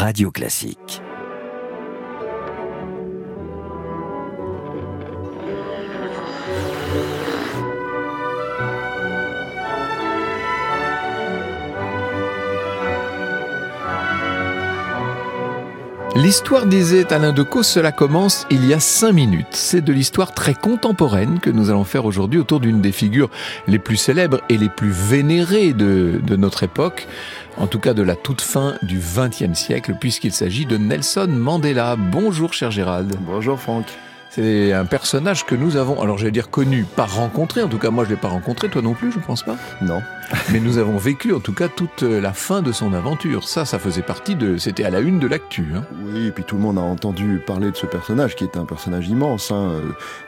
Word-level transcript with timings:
Radio 0.00 0.30
Classique. 0.30 1.07
L'histoire 16.28 16.66
disait 16.66 17.10
Alain 17.10 17.32
Decaux, 17.32 17.62
cela 17.62 17.90
commence 17.90 18.46
il 18.50 18.66
y 18.66 18.74
a 18.74 18.80
cinq 18.80 19.12
minutes. 19.12 19.46
C'est 19.52 19.80
de 19.80 19.94
l'histoire 19.94 20.34
très 20.34 20.52
contemporaine 20.52 21.40
que 21.40 21.48
nous 21.48 21.70
allons 21.70 21.84
faire 21.84 22.04
aujourd'hui 22.04 22.38
autour 22.38 22.60
d'une 22.60 22.82
des 22.82 22.92
figures 22.92 23.30
les 23.66 23.78
plus 23.78 23.96
célèbres 23.96 24.42
et 24.50 24.58
les 24.58 24.68
plus 24.68 24.90
vénérées 24.90 25.72
de, 25.72 26.20
de 26.22 26.36
notre 26.36 26.64
époque, 26.64 27.08
en 27.56 27.66
tout 27.66 27.78
cas 27.78 27.94
de 27.94 28.02
la 28.02 28.14
toute 28.14 28.42
fin 28.42 28.74
du 28.82 28.98
XXe 28.98 29.58
siècle, 29.58 29.94
puisqu'il 29.98 30.34
s'agit 30.34 30.66
de 30.66 30.76
Nelson 30.76 31.28
Mandela. 31.30 31.96
Bonjour 31.96 32.52
cher 32.52 32.70
Gérald. 32.70 33.16
Bonjour 33.22 33.58
Franck. 33.58 33.86
C'est 34.28 34.74
un 34.74 34.84
personnage 34.84 35.46
que 35.46 35.54
nous 35.54 35.76
avons, 35.78 35.98
alors 36.02 36.18
j'allais 36.18 36.30
dire 36.30 36.50
connu, 36.50 36.84
pas 36.94 37.06
rencontré, 37.06 37.62
en 37.62 37.68
tout 37.68 37.78
cas 37.78 37.88
moi 37.88 38.04
je 38.04 38.10
l'ai 38.10 38.16
pas 38.16 38.28
rencontré, 38.28 38.68
toi 38.68 38.82
non 38.82 38.92
plus 38.92 39.10
je 39.12 39.18
pense 39.18 39.42
pas? 39.44 39.56
Non. 39.80 40.02
Mais 40.52 40.60
nous 40.60 40.78
avons 40.78 40.96
vécu 40.96 41.32
en 41.32 41.40
tout 41.40 41.52
cas 41.52 41.68
toute 41.68 42.02
la 42.02 42.32
fin 42.32 42.62
de 42.62 42.72
son 42.72 42.92
aventure. 42.92 43.48
Ça, 43.48 43.64
ça 43.64 43.78
faisait 43.78 44.02
partie 44.02 44.34
de, 44.34 44.56
c'était 44.58 44.84
à 44.84 44.90
la 44.90 45.00
une 45.00 45.18
de 45.18 45.26
l'actu. 45.26 45.66
Hein. 45.74 45.84
Oui, 46.04 46.26
et 46.26 46.30
puis 46.30 46.44
tout 46.44 46.56
le 46.56 46.62
monde 46.62 46.78
a 46.78 46.82
entendu 46.82 47.40
parler 47.46 47.70
de 47.70 47.76
ce 47.76 47.86
personnage 47.86 48.36
qui 48.36 48.44
est 48.44 48.56
un 48.56 48.64
personnage 48.64 49.08
immense. 49.08 49.50
Hein. 49.50 49.72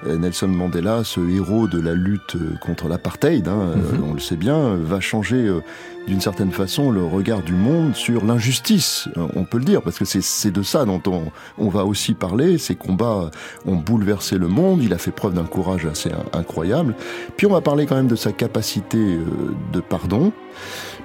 Euh, 0.07 0.17
Nelson 0.17 0.49
Mandela, 0.49 1.05
ce 1.05 1.21
héros 1.21 1.69
de 1.69 1.81
la 1.81 1.95
lutte 1.95 2.37
contre 2.61 2.89
l'apartheid, 2.89 3.49
hein, 3.49 3.75
mm-hmm. 3.77 4.11
on 4.11 4.15
le 4.15 4.21
sait 4.21 4.37
bien, 4.37 4.77
va 4.77 5.01
changer 5.01 5.37
euh, 5.37 5.61
d'une 6.07 6.21
certaine 6.21 6.51
façon 6.51 6.91
le 6.91 7.05
regard 7.05 7.43
du 7.43 7.53
monde 7.53 7.95
sur 7.95 8.25
l'injustice, 8.25 9.09
on 9.37 9.45
peut 9.45 9.59
le 9.59 9.65
dire, 9.65 9.83
parce 9.83 9.99
que 9.99 10.05
c'est 10.05 10.51
de 10.51 10.63
ça 10.63 10.85
dont 10.85 11.01
on, 11.07 11.25
on, 11.59 11.69
va 11.69 11.85
aussi 11.85 12.15
parler. 12.15 12.59
Ces 12.59 12.75
combats 12.75 13.31
ont 13.67 13.77
bouleversé 13.77 14.39
le 14.39 14.49
monde, 14.49 14.83
il 14.83 14.93
a 14.93 14.99
fait 14.99 15.11
preuve 15.11 15.35
d'un 15.35 15.45
courage 15.45 15.87
assez 15.87 16.11
incroyable. 16.33 16.95
Puis 17.37 17.47
on 17.47 17.53
va 17.53 17.61
parler 17.61 17.87
quand 17.87 17.97
même 17.97 18.09
de 18.09 18.17
sa 18.17 18.33
capacité 18.33 18.99
euh, 18.99 19.25
de 19.73 19.81
pardon. 19.91 20.33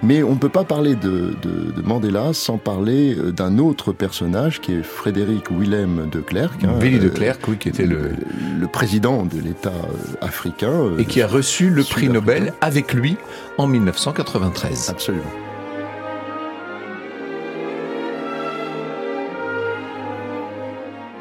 Mais 0.04 0.24
on 0.24 0.32
ne 0.32 0.38
peut 0.38 0.50
pas 0.50 0.64
parler 0.64 0.96
de, 0.96 1.36
de, 1.42 1.72
de 1.72 1.82
Mandela 1.82 2.34
sans 2.34 2.58
parler 2.58 3.16
euh, 3.18 3.32
d'un 3.32 3.58
autre 3.58 3.92
personnage 3.92 4.62
qui 4.62 4.74
est 4.74 4.84
Frédéric 4.84 5.50
Willem 5.52 6.10
de 6.10 6.20
Klerk. 6.20 6.64
Hein, 6.64 6.80
Willy 6.80 7.00
de 7.00 7.10
Klerk, 7.10 7.42
oui, 7.48 7.58
qui 7.58 7.70
était 7.70 7.86
le, 7.86 8.12
le 8.60 8.68
président 8.68 9.26
de 9.26 9.40
l'État 9.40 9.70
euh, 9.70 10.26
africain. 10.26 10.92
Et 10.98 11.06
qui 11.06 11.22
a 11.22 11.28
reçu 11.28 11.70
le 11.70 11.84
prix 11.84 12.08
Nobel 12.08 12.54
avec 12.62 12.94
lui 12.94 13.18
en 13.58 13.68
1993. 13.68 14.90
Absolument. 14.90 15.24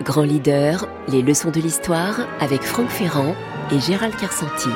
Grand 0.05 0.23
leader, 0.23 0.87
les 1.09 1.23
leçons 1.23 1.51
de 1.51 1.61
l'histoire 1.61 2.20
avec 2.39 2.62
Franck 2.62 2.91
Ferrand 2.91 3.35
et 3.73 3.81
Gérald 3.81 4.15
Carsanti 4.17 4.69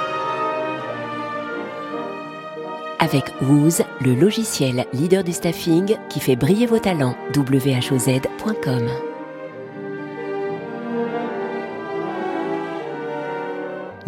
avec 2.98 3.24
Wooz, 3.42 3.82
le 4.00 4.14
logiciel 4.14 4.86
leader 4.92 5.24
du 5.24 5.32
staffing 5.32 5.96
qui 6.08 6.20
fait 6.20 6.36
briller 6.36 6.66
vos 6.66 6.78
talents. 6.78 7.16
whoz.com 7.34 8.88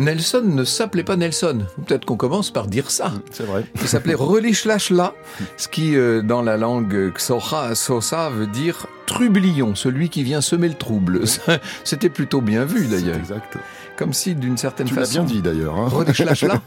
Nelson 0.00 0.42
ne 0.46 0.64
s'appelait 0.64 1.04
pas 1.04 1.16
Nelson. 1.16 1.66
Peut-être 1.86 2.06
qu'on 2.06 2.16
commence 2.16 2.50
par 2.50 2.68
dire 2.68 2.90
ça. 2.90 3.12
C'est 3.32 3.44
vrai. 3.44 3.64
Il 3.82 3.86
s'appelait 3.86 4.14
Relishlashla, 4.18 5.14
ce 5.58 5.68
qui, 5.68 5.94
euh, 5.94 6.22
dans 6.22 6.40
la 6.40 6.56
langue 6.56 7.12
Xhosa, 7.12 7.74
Sosa, 7.74 8.30
veut 8.30 8.46
dire 8.46 8.86
trublion, 9.04 9.74
celui 9.74 10.08
qui 10.08 10.22
vient 10.22 10.40
semer 10.40 10.68
le 10.68 10.74
trouble. 10.74 11.20
C'était 11.84 12.08
plutôt 12.08 12.40
bien 12.40 12.64
vu 12.64 12.86
d'ailleurs. 12.86 13.18
Exact. 13.18 13.58
Comme 14.00 14.14
si 14.14 14.34
d'une 14.34 14.56
certaine 14.56 14.86
tu 14.86 14.94
façon. 14.94 15.26
Tu 15.26 15.26
bien 15.26 15.34
dit 15.34 15.42
d'ailleurs. 15.42 15.76
Hein. 15.76 15.90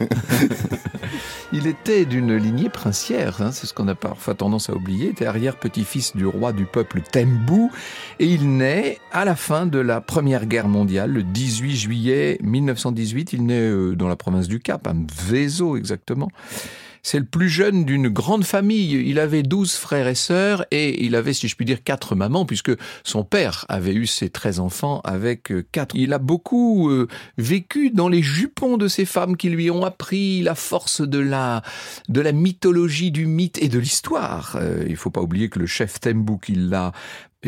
Il 1.52 1.66
était 1.66 2.04
d'une 2.04 2.36
lignée 2.36 2.68
princière, 2.68 3.42
hein, 3.42 3.50
c'est 3.50 3.66
ce 3.66 3.74
qu'on 3.74 3.88
a 3.88 3.96
parfois 3.96 4.34
tendance 4.34 4.70
à 4.70 4.74
oublier. 4.74 5.06
Il 5.06 5.10
était 5.10 5.26
arrière-petit-fils 5.26 6.14
du 6.14 6.26
roi 6.26 6.52
du 6.52 6.64
peuple 6.64 7.00
Tembu 7.00 7.70
et 8.20 8.26
il 8.26 8.56
naît 8.56 9.00
à 9.10 9.24
la 9.24 9.34
fin 9.34 9.66
de 9.66 9.80
la 9.80 10.00
Première 10.00 10.46
Guerre 10.46 10.68
mondiale, 10.68 11.10
le 11.10 11.24
18 11.24 11.74
juillet 11.74 12.38
1918. 12.40 13.32
Il 13.32 13.46
naît 13.46 13.68
euh, 13.68 13.96
dans 13.96 14.06
la 14.06 14.14
province 14.14 14.46
du 14.46 14.60
Cap, 14.60 14.86
à 14.86 14.94
Mvezo 14.94 15.76
exactement. 15.76 16.28
C'est 17.04 17.18
le 17.18 17.26
plus 17.26 17.50
jeune 17.50 17.84
d'une 17.84 18.08
grande 18.08 18.44
famille. 18.44 18.94
Il 19.08 19.18
avait 19.18 19.42
douze 19.42 19.74
frères 19.74 20.08
et 20.08 20.14
sœurs 20.14 20.64
et 20.70 21.04
il 21.04 21.14
avait, 21.14 21.34
si 21.34 21.48
je 21.48 21.54
puis 21.54 21.66
dire, 21.66 21.84
quatre 21.84 22.14
mamans 22.14 22.46
puisque 22.46 22.72
son 23.04 23.24
père 23.24 23.66
avait 23.68 23.92
eu 23.92 24.06
ses 24.06 24.30
treize 24.30 24.58
enfants 24.58 25.02
avec 25.04 25.52
euh, 25.52 25.66
quatre. 25.70 25.94
Il 25.94 26.14
a 26.14 26.18
beaucoup 26.18 26.88
euh, 26.88 27.06
vécu 27.36 27.90
dans 27.90 28.08
les 28.08 28.22
jupons 28.22 28.78
de 28.78 28.88
ces 28.88 29.04
femmes 29.04 29.36
qui 29.36 29.50
lui 29.50 29.70
ont 29.70 29.84
appris 29.84 30.40
la 30.40 30.54
force 30.54 31.02
de 31.02 31.18
la, 31.18 31.62
de 32.08 32.22
la 32.22 32.32
mythologie, 32.32 33.10
du 33.10 33.26
mythe 33.26 33.62
et 33.62 33.68
de 33.68 33.78
l'histoire. 33.78 34.56
Euh, 34.58 34.86
il 34.88 34.96
faut 34.96 35.10
pas 35.10 35.20
oublier 35.20 35.50
que 35.50 35.58
le 35.58 35.66
chef 35.66 36.00
Tembu 36.00 36.38
qui 36.42 36.54
l'a 36.54 36.92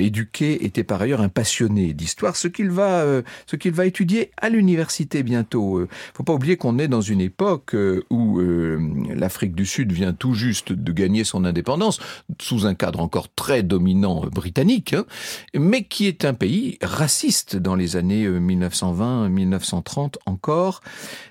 éduqué, 0.02 0.64
était 0.64 0.84
par 0.84 1.02
ailleurs 1.02 1.20
un 1.20 1.28
passionné 1.28 1.92
d'histoire, 1.92 2.36
ce 2.36 2.48
qu'il 2.48 2.70
va, 2.70 3.00
euh, 3.00 3.22
ce 3.46 3.56
va 3.70 3.86
étudier 3.86 4.30
à 4.36 4.48
l'université 4.48 5.22
bientôt. 5.22 5.78
Euh, 5.78 5.88
faut 6.14 6.22
pas 6.22 6.32
oublier 6.32 6.56
qu'on 6.56 6.78
est 6.78 6.88
dans 6.88 7.00
une 7.00 7.20
époque 7.20 7.74
euh, 7.74 8.04
où 8.10 8.40
euh, 8.40 8.78
l'Afrique 9.14 9.54
du 9.54 9.66
Sud 9.66 9.92
vient 9.92 10.12
tout 10.12 10.34
juste 10.34 10.72
de 10.72 10.92
gagner 10.92 11.24
son 11.24 11.44
indépendance, 11.44 12.00
sous 12.40 12.66
un 12.66 12.74
cadre 12.74 13.00
encore 13.00 13.32
très 13.34 13.62
dominant 13.62 14.26
britannique, 14.26 14.94
hein, 14.94 15.04
mais 15.54 15.84
qui 15.84 16.06
est 16.06 16.24
un 16.24 16.34
pays 16.34 16.78
raciste 16.82 17.56
dans 17.56 17.74
les 17.74 17.96
années 17.96 18.26
1920-1930 18.28 20.14
encore. 20.26 20.80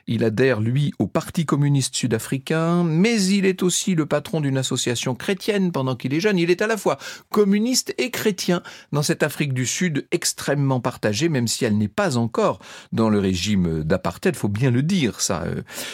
Il 0.07 0.23
adhère, 0.23 0.61
lui, 0.61 0.93
au 0.99 1.07
Parti 1.07 1.45
communiste 1.45 1.95
sud-africain, 1.95 2.83
mais 2.83 3.21
il 3.23 3.45
est 3.45 3.63
aussi 3.63 3.95
le 3.95 4.05
patron 4.05 4.41
d'une 4.41 4.57
association 4.57 5.15
chrétienne 5.15 5.71
pendant 5.71 5.95
qu'il 5.95 6.13
est 6.13 6.19
jeune. 6.19 6.37
Il 6.37 6.51
est 6.51 6.61
à 6.61 6.67
la 6.67 6.77
fois 6.77 6.97
communiste 7.31 7.93
et 7.97 8.11
chrétien 8.11 8.54
dans 8.91 9.01
cette 9.01 9.23
Afrique 9.23 9.53
du 9.53 9.66
Sud 9.66 10.07
extrêmement 10.11 10.79
partagée, 10.79 11.29
même 11.29 11.47
si 11.47 11.66
elle 11.66 11.77
n'est 11.77 11.88
pas 11.88 12.17
encore 12.17 12.59
dans 12.91 13.09
le 13.09 13.19
régime 13.19 13.83
d'apartheid, 13.83 14.35
faut 14.35 14.47
bien 14.47 14.71
le 14.71 14.81
dire, 14.81 15.21
ça. 15.21 15.43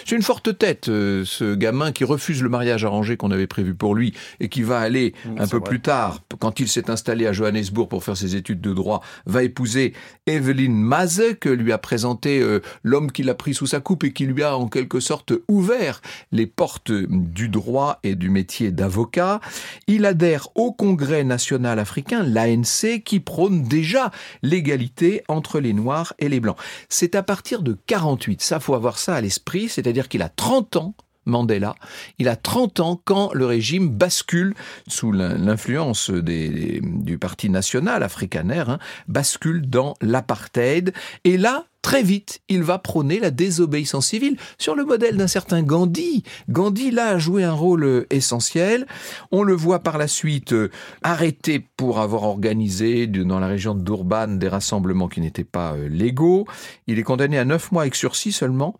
C'est 0.06 0.16
une 0.16 0.22
forte 0.22 0.58
tête, 0.58 0.86
ce 0.86 1.56
gamin 1.56 1.92
qui 1.92 2.04
refuse 2.04 2.42
le 2.42 2.50
mariage 2.50 2.86
arrangé 2.86 3.18
qu'on 3.18 3.32
avait 3.32 3.48
prévu 3.48 3.74
pour 3.74 3.96
lui 3.96 4.14
et 4.40 4.50
qui 4.50 4.62
va 4.62 4.80
aller 4.80 5.14
un 5.38 5.48
peu 5.48 5.58
vrai. 5.58 5.70
plus 5.70 5.82
tard, 5.82 6.20
quand 6.40 6.60
il 6.60 6.68
s'est 6.68 6.90
installé 6.90 7.28
à 7.28 7.34
Johannesburg 7.34 7.88
pour 7.88 8.04
faire 8.04 8.18
ses 8.18 8.36
études 8.36 8.62
de 8.62 8.74
droit, 8.74 9.02
va 9.26 9.44
épouser 9.44 9.94
Evelyn 10.28 10.72
Maze, 10.72 11.24
que 11.40 11.50
lui 11.50 11.72
a 11.72 11.78
présenté 11.78 12.40
euh, 12.40 12.62
l'homme 12.84 13.12
qui 13.12 13.24
l'a 13.24 13.36
pris 13.36 13.54
sous 13.54 13.68
sa 13.68 13.80
coupe 13.80 14.04
et 14.04 14.14
qui 14.14 14.26
lui 14.26 14.44
a 14.44 14.58
en 14.58 14.68
quelque 14.68 15.00
sorte 15.00 15.34
ouvert 15.48 16.02
les 16.32 16.46
portes 16.46 16.92
du 16.92 17.50
droit 17.50 18.00
et 18.04 18.16
du 18.16 18.30
métier 18.30 18.72
d'avocat. 18.72 19.42
Il 19.88 20.06
adhère 20.06 20.48
au 20.56 20.72
Congrès 20.72 21.24
national 21.24 21.80
africain, 21.80 22.24
qui 23.04 23.20
prône 23.20 23.64
déjà 23.64 24.12
l'égalité 24.42 25.24
entre 25.28 25.60
les 25.60 25.74
Noirs 25.74 26.14
et 26.20 26.30
les 26.30 26.40
Blancs. 26.40 26.58
C'est 26.90 27.16
à 27.16 27.24
partir 27.24 27.62
de 27.62 27.78
48, 27.88 28.42
ça 28.42 28.60
faut 28.60 28.76
avoir 28.76 28.98
ça 28.98 29.16
à 29.16 29.22
l'esprit, 29.22 29.70
c'est-à-dire 29.70 30.10
qu'il 30.10 30.22
a 30.22 30.30
30 30.30 30.76
ans 30.78 30.96
Mandela. 31.26 31.76
Il 32.18 32.28
a 32.28 32.36
30 32.36 32.80
ans 32.80 33.02
quand 33.04 33.32
le 33.34 33.46
régime 33.46 33.90
bascule 33.90 34.56
sous 34.88 35.12
l'influence 35.12 36.10
du 36.10 37.18
Parti 37.20 37.50
national 37.50 38.04
africaner, 38.04 38.64
hein, 38.68 38.80
bascule 39.08 39.70
dans 39.70 39.94
l'apartheid. 40.02 40.94
Et 41.24 41.38
là, 41.38 41.66
très 41.82 42.04
vite, 42.04 42.42
il 42.48 42.64
va 42.64 42.78
prôner 42.80 43.20
la 43.20 43.32
désobéissance 43.32 44.08
civile 44.08 44.38
sur 44.58 44.76
le 44.76 44.86
modèle 44.86 45.18
d'un 45.18 45.28
certain 45.28 45.64
Gandhi. 45.64 46.24
Gandhi, 46.50 46.92
là, 46.92 47.10
a 47.10 47.18
joué 47.18 47.44
un 47.44 47.54
rôle 47.54 48.06
essentiel. 48.10 48.86
On 49.32 49.44
le 49.44 49.54
voit 49.54 49.80
par 49.80 49.98
la 49.98 50.08
suite 50.08 50.54
euh, 50.54 50.70
arrêté 51.04 51.66
pour 51.78 52.00
avoir 52.00 52.24
organisé 52.24 53.08
dans 53.08 53.40
la 53.40 53.48
région 53.48 53.76
Durban 53.76 54.28
des 54.28 54.48
rassemblements 54.48 55.08
qui 55.08 55.22
n'étaient 55.22 55.44
pas 55.44 55.74
euh, 55.74 55.88
légaux. 55.90 56.46
Il 56.88 57.00
est 57.00 57.04
condamné 57.04 57.38
à 57.38 57.46
neuf 57.46 57.72
mois 57.72 57.84
avec 57.84 57.96
sursis 57.96 58.32
seulement. 58.32 58.76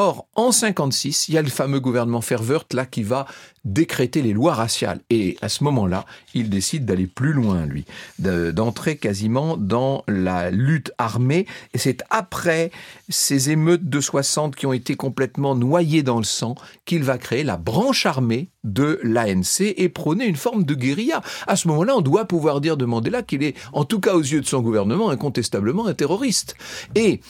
Or, 0.00 0.28
en 0.36 0.52
56, 0.52 1.26
il 1.28 1.34
y 1.34 1.38
a 1.38 1.42
le 1.42 1.48
fameux 1.48 1.80
gouvernement 1.80 2.20
Fervert 2.20 2.66
là 2.72 2.86
qui 2.86 3.02
va 3.02 3.26
décréter 3.64 4.22
les 4.22 4.32
lois 4.32 4.54
raciales. 4.54 5.00
Et 5.10 5.36
à 5.42 5.48
ce 5.48 5.64
moment-là, 5.64 6.06
il 6.34 6.50
décide 6.50 6.84
d'aller 6.84 7.08
plus 7.08 7.32
loin, 7.32 7.66
lui, 7.66 7.84
d'entrer 8.20 8.96
quasiment 8.96 9.56
dans 9.56 10.04
la 10.06 10.52
lutte 10.52 10.92
armée. 10.98 11.46
Et 11.74 11.78
c'est 11.78 12.04
après 12.10 12.70
ces 13.08 13.50
émeutes 13.50 13.88
de 13.90 14.00
60 14.00 14.54
qui 14.54 14.66
ont 14.66 14.72
été 14.72 14.94
complètement 14.94 15.56
noyées 15.56 16.04
dans 16.04 16.18
le 16.18 16.22
sang 16.22 16.54
qu'il 16.84 17.02
va 17.02 17.18
créer 17.18 17.42
la 17.42 17.56
branche 17.56 18.06
armée 18.06 18.50
de 18.64 18.98
l'ANC 19.02 19.60
et 19.60 19.88
prôner 19.88 20.26
une 20.26 20.36
forme 20.36 20.64
de 20.64 20.74
guérilla. 20.74 21.22
À 21.46 21.56
ce 21.56 21.68
moment-là, 21.68 21.96
on 21.96 22.00
doit 22.00 22.26
pouvoir 22.26 22.60
dire 22.60 22.76
de 22.76 22.84
Mandela 22.84 23.22
qu'il 23.22 23.42
est, 23.42 23.56
en 23.72 23.84
tout 23.84 24.00
cas 24.00 24.14
aux 24.14 24.20
yeux 24.20 24.40
de 24.40 24.46
son 24.46 24.60
gouvernement, 24.60 25.10
incontestablement 25.10 25.86
un 25.86 25.94
terroriste. 25.94 26.56
Et 26.94 27.20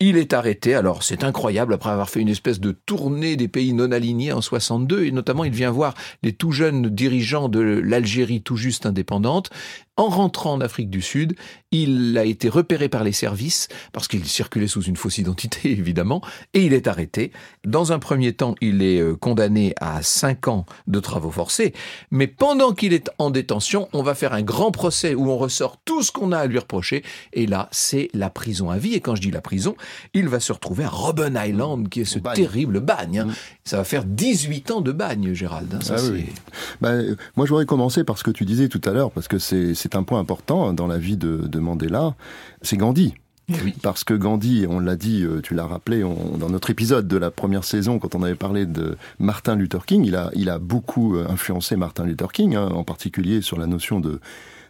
il 0.00 0.16
est 0.16 0.32
arrêté, 0.32 0.74
alors 0.74 1.02
c'est 1.02 1.24
incroyable, 1.24 1.74
après 1.74 1.90
avoir 1.90 2.08
fait 2.08 2.20
une 2.20 2.28
espèce 2.28 2.60
de 2.60 2.72
tournée 2.72 3.36
des 3.36 3.48
pays 3.48 3.72
non 3.72 3.92
alignés 3.92 4.32
en 4.32 4.40
62, 4.40 5.04
et 5.04 5.10
notamment 5.10 5.44
il 5.44 5.52
vient 5.52 5.70
voir 5.70 5.94
les 6.22 6.32
tout 6.32 6.52
jeunes 6.52 6.88
dirigeants 6.88 7.48
de 7.48 7.60
l'Algérie 7.60 8.42
tout 8.42 8.56
juste 8.56 8.86
indépendante. 8.86 9.50
En 9.98 10.10
rentrant 10.10 10.52
en 10.52 10.60
Afrique 10.60 10.90
du 10.90 11.02
Sud, 11.02 11.34
il 11.72 12.16
a 12.16 12.24
été 12.24 12.48
repéré 12.48 12.88
par 12.88 13.02
les 13.02 13.10
services 13.10 13.66
parce 13.92 14.06
qu'il 14.06 14.24
circulait 14.26 14.68
sous 14.68 14.82
une 14.82 14.96
fausse 14.96 15.18
identité 15.18 15.70
évidemment 15.72 16.22
et 16.54 16.64
il 16.64 16.72
est 16.72 16.86
arrêté. 16.86 17.32
Dans 17.66 17.90
un 17.92 17.98
premier 17.98 18.32
temps, 18.32 18.54
il 18.60 18.80
est 18.80 19.00
euh, 19.00 19.16
condamné 19.16 19.74
à 19.80 20.00
5 20.00 20.46
ans 20.46 20.66
de 20.86 21.00
travaux 21.00 21.32
forcés, 21.32 21.74
mais 22.12 22.28
pendant 22.28 22.72
qu'il 22.72 22.92
est 22.92 23.10
en 23.18 23.30
détention, 23.30 23.88
on 23.92 24.04
va 24.04 24.14
faire 24.14 24.34
un 24.34 24.42
grand 24.42 24.70
procès 24.70 25.16
où 25.16 25.30
on 25.30 25.36
ressort 25.36 25.78
tout 25.84 26.04
ce 26.04 26.12
qu'on 26.12 26.30
a 26.30 26.38
à 26.38 26.46
lui 26.46 26.60
reprocher 26.60 27.02
et 27.32 27.48
là, 27.48 27.68
c'est 27.72 28.08
la 28.14 28.30
prison 28.30 28.70
à 28.70 28.78
vie 28.78 28.94
et 28.94 29.00
quand 29.00 29.16
je 29.16 29.20
dis 29.20 29.32
la 29.32 29.40
prison, 29.40 29.74
il 30.14 30.28
va 30.28 30.38
se 30.38 30.52
retrouver 30.52 30.84
à 30.84 30.90
Robben 30.90 31.36
Island 31.44 31.88
qui 31.88 32.02
est 32.02 32.04
ce 32.04 32.20
terrible 32.20 32.78
bagne. 32.78 33.18
Hein. 33.18 33.24
Mm. 33.26 33.34
Ça 33.64 33.76
va 33.78 33.84
faire 33.84 34.04
18 34.04 34.70
ans 34.70 34.80
de 34.80 34.92
bagne, 34.92 35.34
Gérald. 35.34 35.74
Hein. 35.74 35.80
Ah 35.90 35.96
bah, 36.80 36.92
moi, 37.36 37.46
je 37.46 37.50
voudrais 37.50 37.66
commencer 37.66 38.04
par 38.04 38.16
ce 38.16 38.22
que 38.22 38.30
tu 38.30 38.44
disais 38.44 38.68
tout 38.68 38.80
à 38.84 38.92
l'heure 38.92 39.10
parce 39.10 39.26
que 39.26 39.38
c'est 39.38 39.87
un 39.94 40.02
point 40.02 40.20
important 40.20 40.72
dans 40.72 40.86
la 40.86 40.98
vie 40.98 41.16
de 41.16 41.58
Mandela, 41.58 42.14
c'est 42.62 42.76
Gandhi. 42.76 43.14
Oui. 43.64 43.72
Parce 43.82 44.04
que 44.04 44.12
Gandhi, 44.12 44.66
on 44.68 44.78
l'a 44.78 44.96
dit, 44.96 45.22
euh, 45.22 45.40
tu 45.40 45.54
l'as 45.54 45.66
rappelé 45.66 46.02
dans 46.02 46.50
notre 46.50 46.68
épisode 46.68 47.08
de 47.08 47.16
la 47.16 47.30
première 47.30 47.64
saison, 47.64 47.98
quand 47.98 48.14
on 48.14 48.22
avait 48.22 48.34
parlé 48.34 48.66
de 48.66 48.98
Martin 49.18 49.56
Luther 49.56 49.86
King, 49.86 50.04
il 50.04 50.16
a, 50.16 50.30
il 50.34 50.50
a 50.50 50.58
beaucoup 50.58 51.16
euh, 51.16 51.26
influencé 51.30 51.74
Martin 51.76 52.04
Luther 52.04 52.30
King, 52.30 52.56
hein, 52.56 52.68
en 52.68 52.84
particulier 52.84 53.40
sur 53.40 53.58
la 53.58 53.66
notion 53.66 54.00
de, 54.00 54.20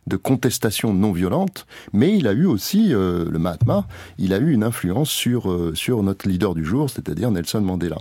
de 0.06 0.16
contestation 0.16 0.94
non 0.94 1.10
violente, 1.10 1.66
mais 1.92 2.16
il 2.16 2.28
a 2.28 2.32
eu 2.32 2.46
aussi, 2.46 2.94
euh, 2.94 3.28
le 3.28 3.38
Mahatma, 3.40 3.88
il 4.16 4.32
a 4.32 4.38
eu 4.38 4.52
une 4.52 4.62
influence 4.62 5.10
sur, 5.10 5.52
sur 5.74 6.04
notre 6.04 6.28
leader 6.28 6.54
du 6.54 6.64
jour, 6.64 6.88
c'est-à-dire 6.88 7.32
Nelson 7.32 7.62
Mandela. 7.62 7.98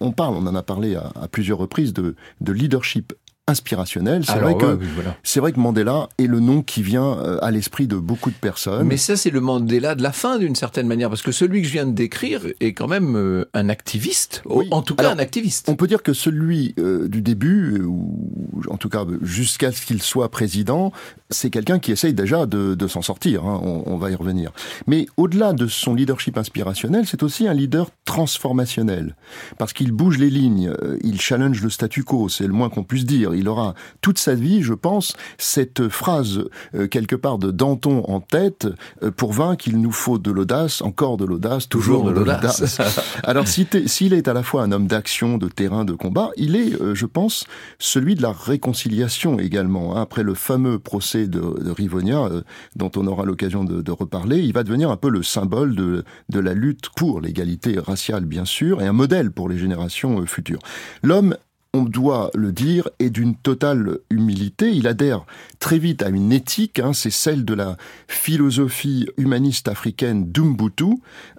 On 0.00 0.12
parle, 0.12 0.36
on 0.36 0.46
en 0.46 0.54
a 0.54 0.62
parlé 0.62 0.96
à, 0.96 1.12
à 1.20 1.28
plusieurs 1.28 1.58
reprises, 1.58 1.92
de, 1.92 2.14
de 2.40 2.52
leadership 2.52 3.12
inspirationnel. 3.46 4.24
C'est 4.24 4.38
vrai, 4.38 4.56
que, 4.56 4.78
c'est 5.22 5.38
vrai 5.38 5.52
que 5.52 5.60
Mandela 5.60 6.08
est 6.16 6.26
le 6.26 6.40
nom 6.40 6.62
qui 6.62 6.82
vient 6.82 7.18
euh, 7.18 7.38
à 7.42 7.50
l'esprit 7.50 7.86
de 7.86 7.96
beaucoup 7.96 8.30
de 8.30 8.36
personnes. 8.36 8.86
Mais 8.86 8.96
ça, 8.96 9.16
c'est 9.16 9.30
le 9.30 9.40
Mandela 9.40 9.94
de 9.94 10.02
la 10.02 10.12
fin, 10.12 10.38
d'une 10.38 10.56
certaine 10.56 10.86
manière, 10.86 11.10
parce 11.10 11.20
que 11.20 11.32
celui 11.32 11.60
que 11.60 11.68
je 11.68 11.72
viens 11.72 11.86
de 11.86 11.92
décrire 11.92 12.40
est 12.60 12.72
quand 12.72 12.88
même 12.88 13.16
euh, 13.16 13.44
un 13.52 13.68
activiste, 13.68 14.42
en 14.70 14.80
tout 14.80 14.94
cas 14.94 15.12
un 15.12 15.18
activiste. 15.18 15.68
On 15.68 15.76
peut 15.76 15.86
dire 15.86 16.02
que 16.02 16.14
celui 16.14 16.74
euh, 16.78 17.06
du 17.06 17.20
début, 17.20 17.82
ou 17.82 18.62
en 18.70 18.78
tout 18.78 18.88
cas 18.88 19.04
jusqu'à 19.20 19.72
ce 19.72 19.84
qu'il 19.84 20.00
soit 20.00 20.30
président, 20.30 20.92
c'est 21.28 21.50
quelqu'un 21.50 21.78
qui 21.78 21.92
essaye 21.92 22.14
déjà 22.14 22.46
de, 22.46 22.74
de 22.74 22.88
s'en 22.88 23.02
sortir, 23.02 23.44
hein, 23.44 23.60
on, 23.62 23.82
on, 23.86 23.98
va 23.98 24.10
y 24.10 24.14
revenir. 24.14 24.52
Mais 24.86 25.06
au-delà 25.18 25.52
de 25.52 25.66
son 25.66 25.94
leadership 25.94 26.38
inspirationnel, 26.38 27.06
c'est 27.06 27.22
aussi 27.22 27.46
un 27.46 27.54
leader 27.54 27.90
transformationnel, 28.06 29.16
parce 29.58 29.74
qu'il 29.74 29.92
bouge 29.92 30.16
les 30.16 30.30
lignes, 30.30 30.72
il 31.02 31.20
challenge 31.20 31.62
le 31.62 31.68
statu 31.68 32.04
quo, 32.04 32.30
c'est 32.30 32.46
le 32.46 32.52
moins 32.54 32.70
qu'on 32.70 32.84
puisse 32.84 33.04
dire 33.04 33.33
il 33.34 33.48
aura 33.48 33.74
toute 34.00 34.18
sa 34.18 34.34
vie, 34.34 34.62
je 34.62 34.74
pense, 34.74 35.14
cette 35.38 35.88
phrase 35.88 36.44
euh, 36.74 36.86
quelque 36.86 37.16
part 37.16 37.38
de 37.38 37.50
Danton 37.50 38.04
en 38.08 38.20
tête 38.20 38.68
euh, 39.02 39.10
pour 39.10 39.32
vaincre 39.32 39.64
qu'il 39.64 39.80
nous 39.80 39.92
faut 39.92 40.18
de 40.18 40.30
l'audace, 40.30 40.82
encore 40.82 41.16
de 41.16 41.24
l'audace, 41.24 41.68
toujours, 41.68 42.04
de 42.04 42.10
l'audace. 42.10 42.80
Alors 43.22 43.46
s'il 43.48 44.12
est 44.12 44.28
à 44.28 44.32
la 44.32 44.42
fois 44.42 44.62
un 44.62 44.72
homme 44.72 44.86
d'action, 44.86 45.38
de 45.38 45.48
terrain, 45.48 45.84
de 45.84 45.92
combat, 45.92 46.30
il 46.36 46.56
est, 46.56 46.80
euh, 46.80 46.94
je 46.94 47.06
pense, 47.06 47.44
celui 47.78 48.14
de 48.14 48.22
la 48.22 48.32
réconciliation 48.32 49.38
également. 49.38 49.96
Hein. 49.96 50.02
Après 50.02 50.22
le 50.22 50.34
fameux 50.34 50.78
procès 50.78 51.26
de, 51.26 51.40
Rivonia, 51.70 52.28
dont 52.76 52.90
on 52.96 53.06
aura 53.06 53.24
l'occasion 53.24 53.64
de, 53.64 53.82
de, 53.82 53.92
reparler, 53.92 54.38
il 54.38 54.52
va 54.52 54.62
devenir 54.62 54.90
un 54.90 54.96
peu 54.96 55.08
le 55.08 55.22
symbole 55.22 55.74
de, 55.74 56.04
de 56.28 56.40
la 56.40 56.54
lutte 56.54 56.90
pour 56.96 57.20
l'égalité 57.20 57.78
raciale, 57.78 58.24
bien 58.24 58.44
sûr, 58.44 58.82
et 58.82 58.86
un 58.86 58.92
modèle 58.92 59.30
pour 59.30 59.48
les 59.48 59.58
générations 59.58 60.24
futures. 60.26 60.60
L'homme 61.02 61.36
on 61.74 61.82
doit 61.82 62.30
le 62.34 62.52
dire, 62.52 62.88
est 63.00 63.10
d'une 63.10 63.34
totale 63.34 63.98
humilité. 64.08 64.70
Il 64.70 64.86
adhère 64.86 65.26
très 65.58 65.78
vite 65.78 66.02
à 66.02 66.08
une 66.08 66.32
éthique, 66.32 66.78
hein, 66.78 66.92
c'est 66.92 67.10
celle 67.10 67.44
de 67.44 67.52
la 67.52 67.76
philosophie 68.06 69.08
humaniste 69.18 69.66
africaine 69.66 70.30
d'Umbutu, 70.30 70.84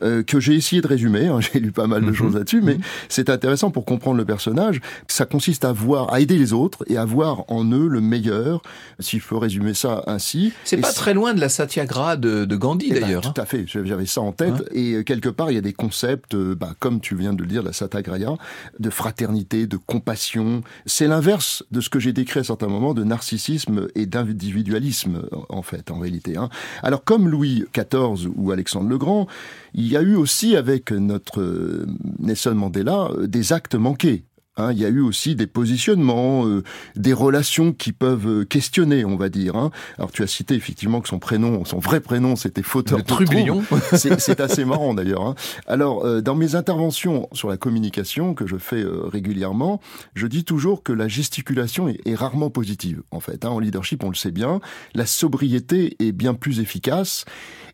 euh, 0.02 0.24
que 0.24 0.42
j'ai 0.42 0.56
essayé 0.56 0.82
de 0.82 0.88
résumer. 0.88 1.28
Hein, 1.28 1.40
j'ai 1.54 1.62
lu 1.62 1.72
pas 1.72 1.88
mal 1.88 2.02
de 2.02 2.08
mhm. 2.08 2.14
choses 2.14 2.36
là-dessus, 2.36 2.62
mais 2.62 2.76
mhm. 2.76 2.82
c'est 3.08 3.30
intéressant 3.30 3.72
pour 3.72 3.86
comprendre 3.86 4.18
le 4.18 4.26
personnage. 4.26 4.82
Ça 5.08 5.26
consiste 5.26 5.64
à 5.64 5.72
voir, 5.72 6.14
à 6.14 6.20
aider 6.20 6.38
les 6.38 6.52
autres 6.52 6.84
et 6.88 6.98
à 6.98 7.06
voir 7.06 7.46
en 7.50 7.64
eux 7.72 7.88
le 7.88 8.02
meilleur, 8.02 8.62
s'il 9.00 9.22
faut 9.22 9.40
résumer 9.40 9.74
ça 9.74 10.04
ainsi. 10.06 10.52
C'est 10.66 10.78
pas 10.78 10.92
très 10.92 11.14
loin 11.14 11.34
de 11.34 11.40
la 11.40 11.48
satyagraha 11.48 12.18
de, 12.18 12.44
de 12.44 12.56
Gandhi 12.58 12.88
eh 12.90 12.94
ben, 12.96 13.02
d'ailleurs. 13.02 13.34
tout 13.34 13.40
à 13.40 13.46
fait, 13.46 13.66
j'avais 13.68 14.06
ça 14.06 14.20
en 14.20 14.34
tête. 14.34 14.54
Hein 14.54 14.74
et 14.74 14.96
euh, 14.96 15.04
quelque 15.04 15.30
part, 15.30 15.50
il 15.50 15.56
y 15.56 15.58
a 15.58 15.62
des 15.62 15.74
concepts, 15.74 16.36
euh, 16.36 16.56
bah, 16.56 16.74
comme 16.80 17.00
tu 17.00 17.16
viens 17.16 17.32
de 17.32 17.42
le 17.42 17.48
dire, 17.48 17.64
la 17.64 17.72
satyagraha, 17.72 18.36
de 18.80 18.90
fraternité, 18.90 19.66
de 19.66 19.78
compassion 19.78 20.25
c'est 20.86 21.07
l'inverse 21.07 21.63
de 21.72 21.81
ce 21.81 21.89
que 21.89 22.00
j'ai 22.00 22.13
décrit 22.13 22.39
à 22.39 22.44
certains 22.44 22.68
moments 22.68 22.94
de 22.94 23.04
narcissisme 23.04 23.88
et 23.95 24.06
d'individualisme, 24.06 25.24
en 25.50 25.62
fait, 25.62 25.92
en 25.92 26.00
réalité. 26.00 26.38
Hein. 26.38 26.50
Alors, 26.83 27.04
comme 27.04 27.30
Louis 27.30 27.66
XIV 27.74 28.30
ou 28.36 28.51
Alexandre 28.51 28.89
le 28.89 28.98
Grand, 28.98 29.27
il 29.74 29.88
y 29.88 29.98
a 29.98 30.01
eu 30.01 30.16
aussi 30.16 30.56
avec 30.56 30.92
notre 30.92 31.42
euh, 31.42 31.86
Nelson 32.19 32.56
Mandela 32.56 33.10
des 33.27 33.54
actes 33.54 33.75
manqués. 33.75 34.24
Hein, 34.57 34.72
il 34.72 34.80
y 34.80 34.86
a 34.86 34.90
eu 34.90 35.02
aussi 35.02 35.36
des 35.36 35.48
positionnements, 35.48 36.48
euh, 36.48 36.63
des 36.96 37.12
relations 37.12 37.74
qui 37.74 37.92
peuvent 37.92 38.28
euh, 38.28 38.46
questionner, 38.46 39.04
on 39.04 39.18
va 39.18 39.28
dire. 39.28 39.57
Hein. 39.57 39.69
Alors 39.98 40.13
tu 40.13 40.24
as 40.24 40.28
cité 40.28 40.56
effectivement 40.56 41.02
que 41.02 41.10
son 41.10 41.19
prénom, 41.19 41.66
son 41.66 41.80
vrai 41.80 42.00
prénom, 42.00 42.38
c'était 42.38 42.63
Fauteur 42.63 43.04
Trubillon. 43.04 43.63
C'est 43.94 44.40
assez 44.40 44.63
marrant 44.63 44.94
d'ailleurs. 44.94 45.25
Hein. 45.25 45.36
Alors 45.68 46.06
euh, 46.06 46.22
dans 46.22 46.36
mes 46.36 46.56
interventions 46.56 47.28
sur 47.34 47.50
la 47.50 47.57
communication 47.57 48.34
que 48.34 48.48
je 48.48 48.56
fais 48.56 48.84
régulièrement, 48.86 49.81
je 50.13 50.25
dis 50.25 50.46
toujours 50.46 50.84
que 50.84 50.94
la 50.94 51.10
gesticulation 51.10 51.90
est, 51.90 52.00
est 52.06 52.16
rarement 52.16 52.50
positive. 52.50 53.04
En 53.12 53.19
fait, 53.19 53.44
hein. 53.44 53.50
en 53.50 53.60
leadership, 53.60 54.06
on 54.06 54.10
le 54.10 54.16
sait 54.16 54.31
bien, 54.31 54.62
la 54.94 55.06
sobriété 55.06 55.98
est 56.00 56.13
bien 56.13 56.34
plus 56.34 56.62
efficace. 56.62 57.25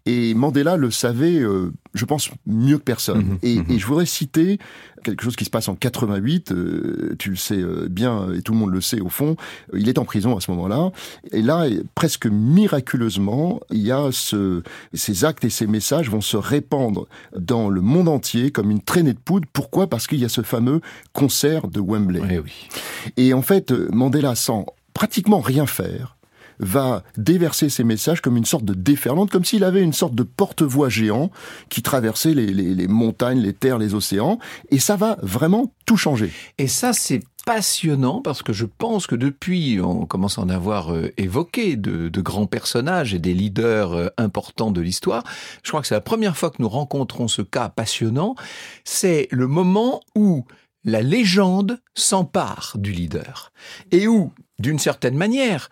Et 0.06 0.33
Mandela 0.33 0.77
le 0.77 0.89
savait, 0.89 1.39
euh, 1.39 1.71
je 1.94 2.06
pense, 2.06 2.30
mieux 2.48 2.77
que 2.77 2.83
personne. 2.83 3.24
Mhm, 3.24 3.38
et, 3.44 3.56
mhm. 3.57 3.65
et, 3.69 3.80
je 3.80 3.86
voudrais 3.86 4.06
citer 4.06 4.57
quelque 5.03 5.24
chose 5.24 5.36
qui 5.36 5.45
se 5.45 5.50
passe 5.50 5.68
en 5.68 5.75
88. 5.75 6.51
Euh, 6.51 7.15
tu 7.19 7.30
le 7.30 7.36
sais 7.36 7.59
euh, 7.59 7.88
bien, 7.89 8.31
et 8.33 8.42
tout 8.42 8.53
le 8.53 8.59
monde 8.59 8.71
le 8.71 8.81
sait 8.81 9.00
au 9.00 9.09
fond. 9.09 9.36
il 9.74 9.89
est 9.89 9.98
en 9.98 10.06
prison 10.06 10.36
à 10.36 10.42
ce 10.42 10.50
moment-là. 10.51 10.92
Et 11.31 11.42
là, 11.42 11.65
presque 11.95 12.25
miraculeusement, 12.25 13.59
il 13.71 13.81
y 13.81 13.92
a 13.92 14.09
ce, 14.12 14.63
ces 14.94 15.25
actes 15.25 15.45
et 15.45 15.50
ces 15.50 15.68
messages 15.68 16.09
vont 16.09 16.21
se 16.21 16.38
répandre 16.38 17.07
dans 17.38 17.69
le 17.69 17.81
monde 17.81 18.07
entier 18.07 18.51
comme 18.51 18.71
une 18.71 18.81
traînée 18.81 19.13
de 19.13 19.19
poudre. 19.19 19.48
Pourquoi? 19.53 19.88
Parce 19.88 20.07
qu'il 20.07 20.19
y 20.19 20.25
a 20.25 20.30
ce 20.30 20.42
fameux 20.42 20.81
concert 21.13 21.68
de 21.68 21.80
Wembley. 21.80 22.21
Oui, 22.21 22.39
oui. 22.39 22.69
Et 23.18 23.33
en 23.33 23.42
fait, 23.42 23.71
Mandela, 23.92 24.36
sans 24.36 24.65
pratiquement 24.94 25.39
rien 25.39 25.65
faire, 25.65 26.18
va 26.62 27.04
déverser 27.18 27.70
ses 27.70 27.84
messages 27.84 28.22
comme 28.22 28.38
une 28.38 28.46
sorte 28.46 28.63
de 28.63 28.74
déferlante, 28.74 29.32
comme 29.32 29.44
s'il 29.44 29.63
avait 29.63 29.82
une 29.82 29.94
sorte 29.94 30.15
de 30.15 30.24
porte-voix 30.24 30.89
géant 30.89 31.32
qui 31.70 31.82
traversait 31.82 32.34
les, 32.34 32.88
montagnes, 32.88 33.39
les 33.39 33.53
terres, 33.53 33.80
les 33.80 33.94
océans, 33.94 34.39
et 34.70 34.80
ça 34.80 34.96
va 34.96 35.18
vraiment 35.22 35.74
tout 35.86 35.98
changer. 35.98 36.32
Et 36.58 36.68
ça, 36.68 36.94
c'est 36.94 37.22
passionnant 37.46 38.22
parce 38.22 38.44
que 38.44 38.53
je 38.53 38.65
pense 38.65 39.08
que 39.08 39.15
depuis, 39.15 39.80
on 39.82 40.06
commence 40.06 40.38
à 40.38 40.41
en 40.41 40.50
avoir 40.50 40.94
euh, 40.94 41.12
évoqué 41.18 41.75
de, 41.75 42.22
grands 42.22 42.46
personnages 42.46 43.15
et 43.15 43.20
des 43.20 43.34
leaders 43.34 43.94
euh, 43.94 44.08
importants 44.18 44.72
de 44.72 44.80
l'histoire. 44.80 45.24
Je 45.63 45.70
crois 45.70 45.82
que 45.82 45.88
c'est 45.88 45.96
la 45.96 46.01
première 46.01 46.38
fois 46.38 46.51
que 46.51 46.62
nous 46.62 46.70
rencontrons 46.70 47.27
ce 47.27 47.41
cas 47.41 47.70
passionnant. 47.70 48.36
C'est 48.84 49.27
le 49.32 49.48
moment 49.48 50.01
où 50.15 50.46
la 50.84 51.01
légende 51.01 51.80
s'empare 51.96 52.74
du 52.75 52.91
leader 52.91 53.51
et 53.91 54.08
où, 54.08 54.32
d'une 54.60 54.80
certaine 54.80 55.15
manière, 55.15 55.70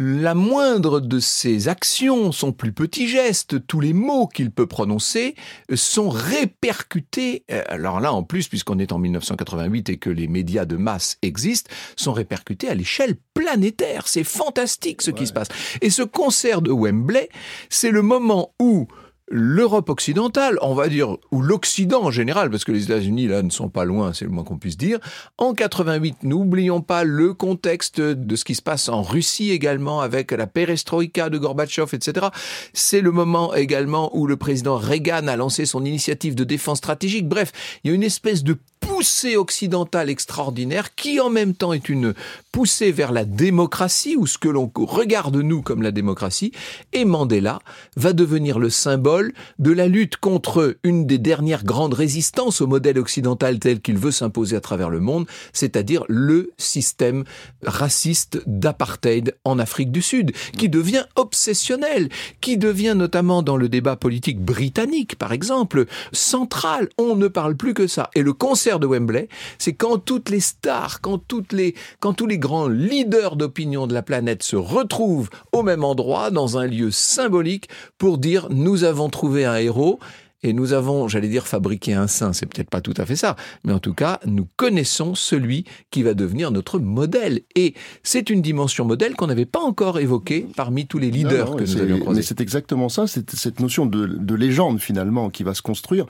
la 0.00 0.34
moindre 0.34 1.00
de 1.00 1.20
ses 1.20 1.68
actions, 1.68 2.32
son 2.32 2.52
plus 2.52 2.72
petit 2.72 3.06
geste, 3.06 3.66
tous 3.66 3.80
les 3.80 3.92
mots 3.92 4.26
qu'il 4.26 4.50
peut 4.50 4.66
prononcer 4.66 5.34
sont 5.74 6.08
répercutés, 6.08 7.44
euh, 7.52 7.62
alors 7.66 8.00
là 8.00 8.10
en 8.14 8.22
plus 8.22 8.48
puisqu'on 8.48 8.78
est 8.78 8.92
en 8.92 8.98
1988 8.98 9.90
et 9.90 9.98
que 9.98 10.08
les 10.08 10.26
médias 10.26 10.64
de 10.64 10.76
masse 10.76 11.18
existent, 11.20 11.70
sont 11.96 12.14
répercutés 12.14 12.70
à 12.70 12.74
l'échelle 12.74 13.16
planétaire. 13.34 14.08
C'est 14.08 14.24
fantastique 14.24 15.02
ce 15.02 15.10
qui 15.10 15.26
se 15.26 15.34
passe. 15.34 15.48
Et 15.82 15.90
ce 15.90 16.02
concert 16.02 16.62
de 16.62 16.70
Wembley, 16.70 17.28
c'est 17.68 17.90
le 17.90 18.00
moment 18.00 18.54
où 18.58 18.88
l'Europe 19.30 19.88
occidentale, 19.88 20.58
on 20.60 20.74
va 20.74 20.88
dire, 20.88 21.16
ou 21.30 21.40
l'Occident 21.40 22.02
en 22.02 22.10
général, 22.10 22.50
parce 22.50 22.64
que 22.64 22.72
les 22.72 22.84
États-Unis, 22.84 23.28
là, 23.28 23.42
ne 23.42 23.50
sont 23.50 23.68
pas 23.68 23.84
loin, 23.84 24.12
c'est 24.12 24.24
le 24.24 24.30
moins 24.30 24.42
qu'on 24.42 24.58
puisse 24.58 24.76
dire. 24.76 24.98
En 25.38 25.54
88, 25.54 26.24
n'oublions 26.24 26.80
pas 26.80 27.04
le 27.04 27.32
contexte 27.32 28.00
de 28.00 28.36
ce 28.36 28.44
qui 28.44 28.56
se 28.56 28.62
passe 28.62 28.88
en 28.88 29.02
Russie 29.02 29.50
également, 29.50 30.00
avec 30.00 30.32
la 30.32 30.48
perestroïka 30.48 31.30
de 31.30 31.38
Gorbatchev, 31.38 31.94
etc. 31.94 32.26
C'est 32.72 33.00
le 33.00 33.12
moment 33.12 33.54
également 33.54 34.16
où 34.16 34.26
le 34.26 34.36
président 34.36 34.76
Reagan 34.76 35.28
a 35.28 35.36
lancé 35.36 35.64
son 35.64 35.84
initiative 35.84 36.34
de 36.34 36.44
défense 36.44 36.78
stratégique. 36.78 37.28
Bref, 37.28 37.52
il 37.84 37.88
y 37.88 37.92
a 37.92 37.94
une 37.94 38.02
espèce 38.02 38.42
de 38.42 38.58
poussée 38.80 39.36
occidentale 39.36 40.10
extraordinaire 40.10 40.94
qui 40.94 41.20
en 41.20 41.30
même 41.30 41.54
temps 41.54 41.72
est 41.72 41.88
une 41.88 42.14
poussée 42.52 42.90
vers 42.90 43.12
la 43.12 43.24
démocratie 43.24 44.16
ou 44.16 44.26
ce 44.26 44.38
que 44.38 44.48
l'on 44.48 44.70
regarde 44.74 45.36
nous 45.36 45.62
comme 45.62 45.82
la 45.82 45.92
démocratie 45.92 46.52
et 46.92 47.04
Mandela 47.04 47.60
va 47.96 48.12
devenir 48.12 48.58
le 48.58 48.70
symbole 48.70 49.32
de 49.58 49.70
la 49.70 49.86
lutte 49.86 50.16
contre 50.16 50.76
une 50.82 51.06
des 51.06 51.18
dernières 51.18 51.64
grandes 51.64 51.94
résistances 51.94 52.60
au 52.60 52.66
modèle 52.66 52.98
occidental 52.98 53.58
tel 53.58 53.80
qu'il 53.80 53.98
veut 53.98 54.10
s'imposer 54.10 54.56
à 54.56 54.60
travers 54.60 54.90
le 54.90 55.00
monde, 55.00 55.26
c'est-à-dire 55.52 56.04
le 56.08 56.50
système 56.58 57.24
raciste 57.62 58.42
d'apartheid 58.46 59.36
en 59.44 59.58
Afrique 59.58 59.92
du 59.92 60.02
Sud 60.02 60.32
qui 60.56 60.68
devient 60.68 61.04
obsessionnel, 61.16 62.08
qui 62.40 62.56
devient 62.56 62.94
notamment 62.96 63.42
dans 63.42 63.56
le 63.56 63.68
débat 63.68 63.96
politique 63.96 64.40
britannique 64.40 65.16
par 65.16 65.32
exemple 65.32 65.86
central, 66.12 66.88
on 66.98 67.16
ne 67.16 67.28
parle 67.28 67.56
plus 67.56 67.74
que 67.74 67.86
ça. 67.86 68.10
Et 68.14 68.22
le 68.22 68.32
de 68.78 68.86
Wembley, 68.86 69.28
c'est 69.58 69.72
quand 69.72 69.98
toutes 69.98 70.28
les 70.30 70.40
stars, 70.40 71.00
quand 71.00 71.18
toutes 71.18 71.52
les, 71.52 71.74
quand 71.98 72.12
tous 72.12 72.26
les 72.26 72.38
grands 72.38 72.68
leaders 72.68 73.36
d'opinion 73.36 73.86
de 73.86 73.94
la 73.94 74.02
planète 74.02 74.42
se 74.42 74.56
retrouvent 74.56 75.30
au 75.52 75.62
même 75.62 75.84
endroit, 75.84 76.30
dans 76.30 76.58
un 76.58 76.66
lieu 76.66 76.90
symbolique, 76.90 77.68
pour 77.98 78.18
dire 78.18 78.48
nous 78.50 78.84
avons 78.84 79.08
trouvé 79.08 79.44
un 79.44 79.56
héros 79.56 79.98
et 80.42 80.52
nous 80.52 80.72
avons, 80.72 81.08
j'allais 81.08 81.28
dire, 81.28 81.46
fabriqué 81.46 81.94
un 81.94 82.06
saint, 82.06 82.32
c'est 82.32 82.46
peut-être 82.46 82.70
pas 82.70 82.80
tout 82.80 82.94
à 82.96 83.06
fait 83.06 83.16
ça, 83.16 83.36
mais 83.64 83.72
en 83.72 83.78
tout 83.78 83.94
cas, 83.94 84.20
nous 84.26 84.46
connaissons 84.56 85.14
celui 85.14 85.64
qui 85.90 86.02
va 86.02 86.14
devenir 86.14 86.50
notre 86.50 86.78
modèle. 86.78 87.40
Et 87.54 87.74
c'est 88.02 88.30
une 88.30 88.42
dimension 88.42 88.84
modèle 88.84 89.14
qu'on 89.14 89.26
n'avait 89.26 89.46
pas 89.46 89.60
encore 89.60 89.98
évoquée 89.98 90.46
parmi 90.56 90.86
tous 90.86 90.98
les 90.98 91.10
leaders 91.10 91.56
que 91.56 91.64
nous 91.64 91.76
avions 91.76 92.00
croisés. 92.00 92.20
Mais 92.20 92.22
c'est 92.22 92.40
exactement 92.40 92.88
ça, 92.88 93.06
c'est 93.06 93.30
cette 93.34 93.60
notion 93.60 93.86
de, 93.86 94.06
de 94.06 94.34
légende 94.34 94.80
finalement 94.80 95.30
qui 95.30 95.42
va 95.42 95.54
se 95.54 95.62
construire 95.62 96.06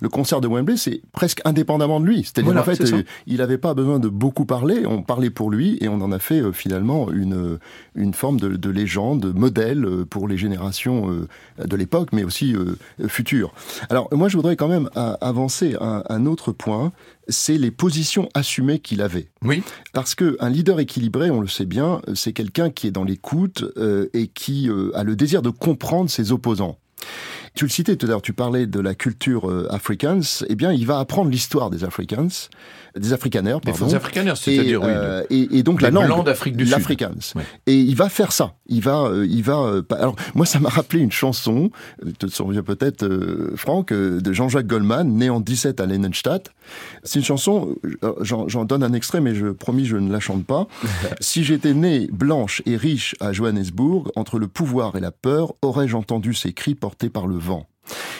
le 0.00 0.08
concert 0.08 0.40
de 0.40 0.48
Wembley, 0.48 0.76
c'est 0.76 1.00
presque 1.12 1.40
indépendamment 1.44 2.00
de 2.00 2.06
lui. 2.06 2.24
C'est-à-dire 2.24 2.56
en 2.56 2.62
fait, 2.62 2.80
euh, 2.92 3.02
il 3.26 3.38
n'avait 3.38 3.58
pas 3.58 3.74
besoin 3.74 3.98
de 3.98 4.08
beaucoup 4.08 4.44
parler. 4.44 4.84
On 4.86 5.02
parlait 5.02 5.30
pour 5.30 5.50
lui 5.50 5.78
et 5.80 5.88
on 5.88 6.00
en 6.00 6.12
a 6.12 6.18
fait 6.18 6.40
euh, 6.40 6.52
finalement 6.52 7.10
une 7.10 7.58
une 7.94 8.12
forme 8.12 8.40
de, 8.40 8.48
de, 8.56 8.70
légende, 8.70 9.32
modèle 9.34 9.84
euh, 9.84 10.04
pour 10.04 10.28
les 10.28 10.36
générations 10.36 11.08
de 11.58 11.76
l'époque, 11.76 12.10
mais 12.12 12.24
aussi 12.24 12.54
futures. 13.08 13.54
Alors 13.90 14.08
moi, 14.12 14.28
je 14.28 14.36
voudrais 14.36 14.56
quand 14.56 14.68
même 14.68 14.90
avancer 14.94 15.76
un, 15.80 16.02
un 16.08 16.26
autre 16.26 16.52
point 16.52 16.92
c'est 17.28 17.56
les 17.56 17.70
positions 17.70 18.28
assumées 18.34 18.80
qu'il 18.80 19.00
avait. 19.00 19.30
Oui. 19.42 19.62
Parce 19.94 20.14
que 20.14 20.36
un 20.40 20.50
leader 20.50 20.78
équilibré, 20.78 21.30
on 21.30 21.40
le 21.40 21.46
sait 21.48 21.64
bien, 21.64 22.02
c'est 22.14 22.34
quelqu'un 22.34 22.68
qui 22.68 22.86
est 22.86 22.90
dans 22.90 23.04
l'écoute 23.04 23.64
et 24.12 24.26
qui 24.26 24.68
a 24.94 25.04
le 25.04 25.16
désir 25.16 25.40
de 25.40 25.48
comprendre 25.48 26.10
ses 26.10 26.32
opposants. 26.32 26.76
Tu 27.54 27.66
le 27.66 27.70
citais 27.70 27.94
tout 27.94 28.06
à 28.06 28.08
l'heure, 28.08 28.22
tu 28.22 28.32
parlais 28.32 28.66
de 28.66 28.80
la 28.80 28.96
culture 28.96 29.48
euh, 29.48 29.68
afrikaans. 29.70 30.44
Eh 30.48 30.56
bien, 30.56 30.72
il 30.72 30.86
va 30.86 30.98
apprendre 30.98 31.30
l'histoire 31.30 31.70
des 31.70 31.84
Afrikaans, 31.84 32.48
des 32.96 33.12
Afrikaners, 33.12 33.58
pardon. 33.64 33.86
Des 33.86 33.94
Afrikaners, 33.94 34.34
c'est-à-dire 34.36 34.82
oui. 34.82 34.88
Euh, 34.88 35.24
et, 35.28 35.58
et, 35.58 35.62
donc 35.62 35.82
la 35.82 35.90
langue 35.90 36.24
d'Afrique 36.24 36.56
du 36.56 36.64
l'Afrikaans. 36.64 37.34
Et 37.66 37.74
il 37.74 37.96
va 37.96 38.08
faire 38.08 38.30
ça. 38.30 38.54
Il 38.66 38.82
va, 38.82 39.02
euh, 39.02 39.26
il 39.28 39.42
va. 39.42 39.58
Euh, 39.58 39.82
alors 39.90 40.14
moi, 40.34 40.46
ça 40.46 40.60
m'a 40.60 40.68
rappelé 40.68 41.02
une 41.02 41.10
chanson. 41.10 41.70
Tu 42.04 42.12
te 42.14 42.26
souviens 42.28 42.62
peut-être, 42.62 43.04
Franck, 43.56 43.92
de 43.92 44.32
Jean-Jacques 44.32 44.66
Goldman, 44.66 45.12
né 45.12 45.28
en 45.28 45.40
17 45.40 45.80
à 45.80 45.86
Lennenstadt. 45.86 46.52
C'est 47.02 47.18
une 47.18 47.24
chanson. 47.24 47.74
J'en 48.20 48.64
donne 48.64 48.84
un 48.84 48.92
extrait, 48.92 49.20
mais 49.20 49.34
je 49.34 49.48
promis, 49.48 49.86
je 49.86 49.96
ne 49.96 50.12
la 50.12 50.20
chante 50.20 50.44
pas. 50.44 50.68
si 51.20 51.42
j'étais 51.42 51.74
né 51.74 52.08
blanche 52.12 52.62
et 52.64 52.76
riche 52.76 53.16
à 53.20 53.32
Johannesburg, 53.32 54.10
entre 54.14 54.38
le 54.38 54.46
pouvoir 54.46 54.94
et 54.94 55.00
la 55.00 55.10
peur, 55.10 55.54
aurais-je 55.62 55.96
entendu 55.96 56.32
ces 56.32 56.52
cris 56.52 56.76
portés 56.76 57.10
par 57.10 57.26
le 57.26 57.38
vent. 57.44 57.66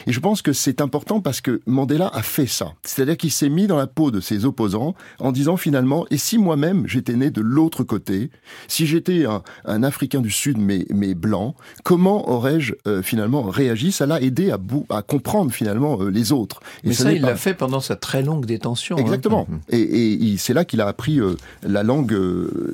Et 0.07 0.13
je 0.13 0.21
pense 0.21 0.43
que 0.43 0.53
c'est 0.53 0.81
important 0.81 1.21
parce 1.21 1.41
que 1.41 1.61
Mandela 1.67 2.11
a 2.13 2.23
fait 2.23 2.47
ça. 2.47 2.73
C'est-à-dire 2.83 3.17
qu'il 3.17 3.31
s'est 3.31 3.49
mis 3.49 3.67
dans 3.67 3.77
la 3.77 3.87
peau 3.87 4.11
de 4.11 4.21
ses 4.21 4.45
opposants 4.45 4.95
en 5.19 5.33
disant 5.33 5.57
finalement, 5.57 6.07
et 6.11 6.19
si 6.19 6.39
moi-même 6.39 6.87
j'étais 6.87 7.15
né 7.15 7.31
de 7.31 7.41
l'autre 7.41 7.85
côté, 7.85 8.31
si 8.69 8.87
j'étais 8.87 9.25
un, 9.25 9.43
un, 9.65 9.83
Africain 9.83 10.21
du 10.21 10.31
Sud 10.31 10.59
mais, 10.59 10.87
mais 10.91 11.15
blanc, 11.15 11.55
comment 11.83 12.29
aurais-je 12.31 12.75
euh, 12.87 13.03
finalement 13.03 13.43
réagi? 13.43 13.93
Ça 13.93 14.07
l'a 14.07 14.21
aidé 14.21 14.51
à, 14.51 14.59
à 14.91 15.03
comprendre 15.03 15.53
finalement 15.53 16.01
euh, 16.01 16.11
les 16.11 16.33
autres. 16.33 16.61
Et 16.85 16.89
mais 16.89 16.95
ça, 16.95 17.13
il 17.13 17.23
l'a 17.23 17.37
fait 17.37 17.55
pendant 17.55 17.81
sa 17.81 17.97
très 17.97 18.23
longue 18.23 18.47
détention. 18.47 18.97
Hein. 18.97 19.01
Exactement. 19.01 19.47
Hein. 19.51 19.61
Et, 19.71 20.33
et 20.33 20.37
c'est 20.37 20.55
là 20.55 20.65
qu'il 20.65 20.81
a 20.81 20.87
appris 20.87 21.21
euh, 21.21 21.37
la 21.63 21.83
langue 21.83 22.15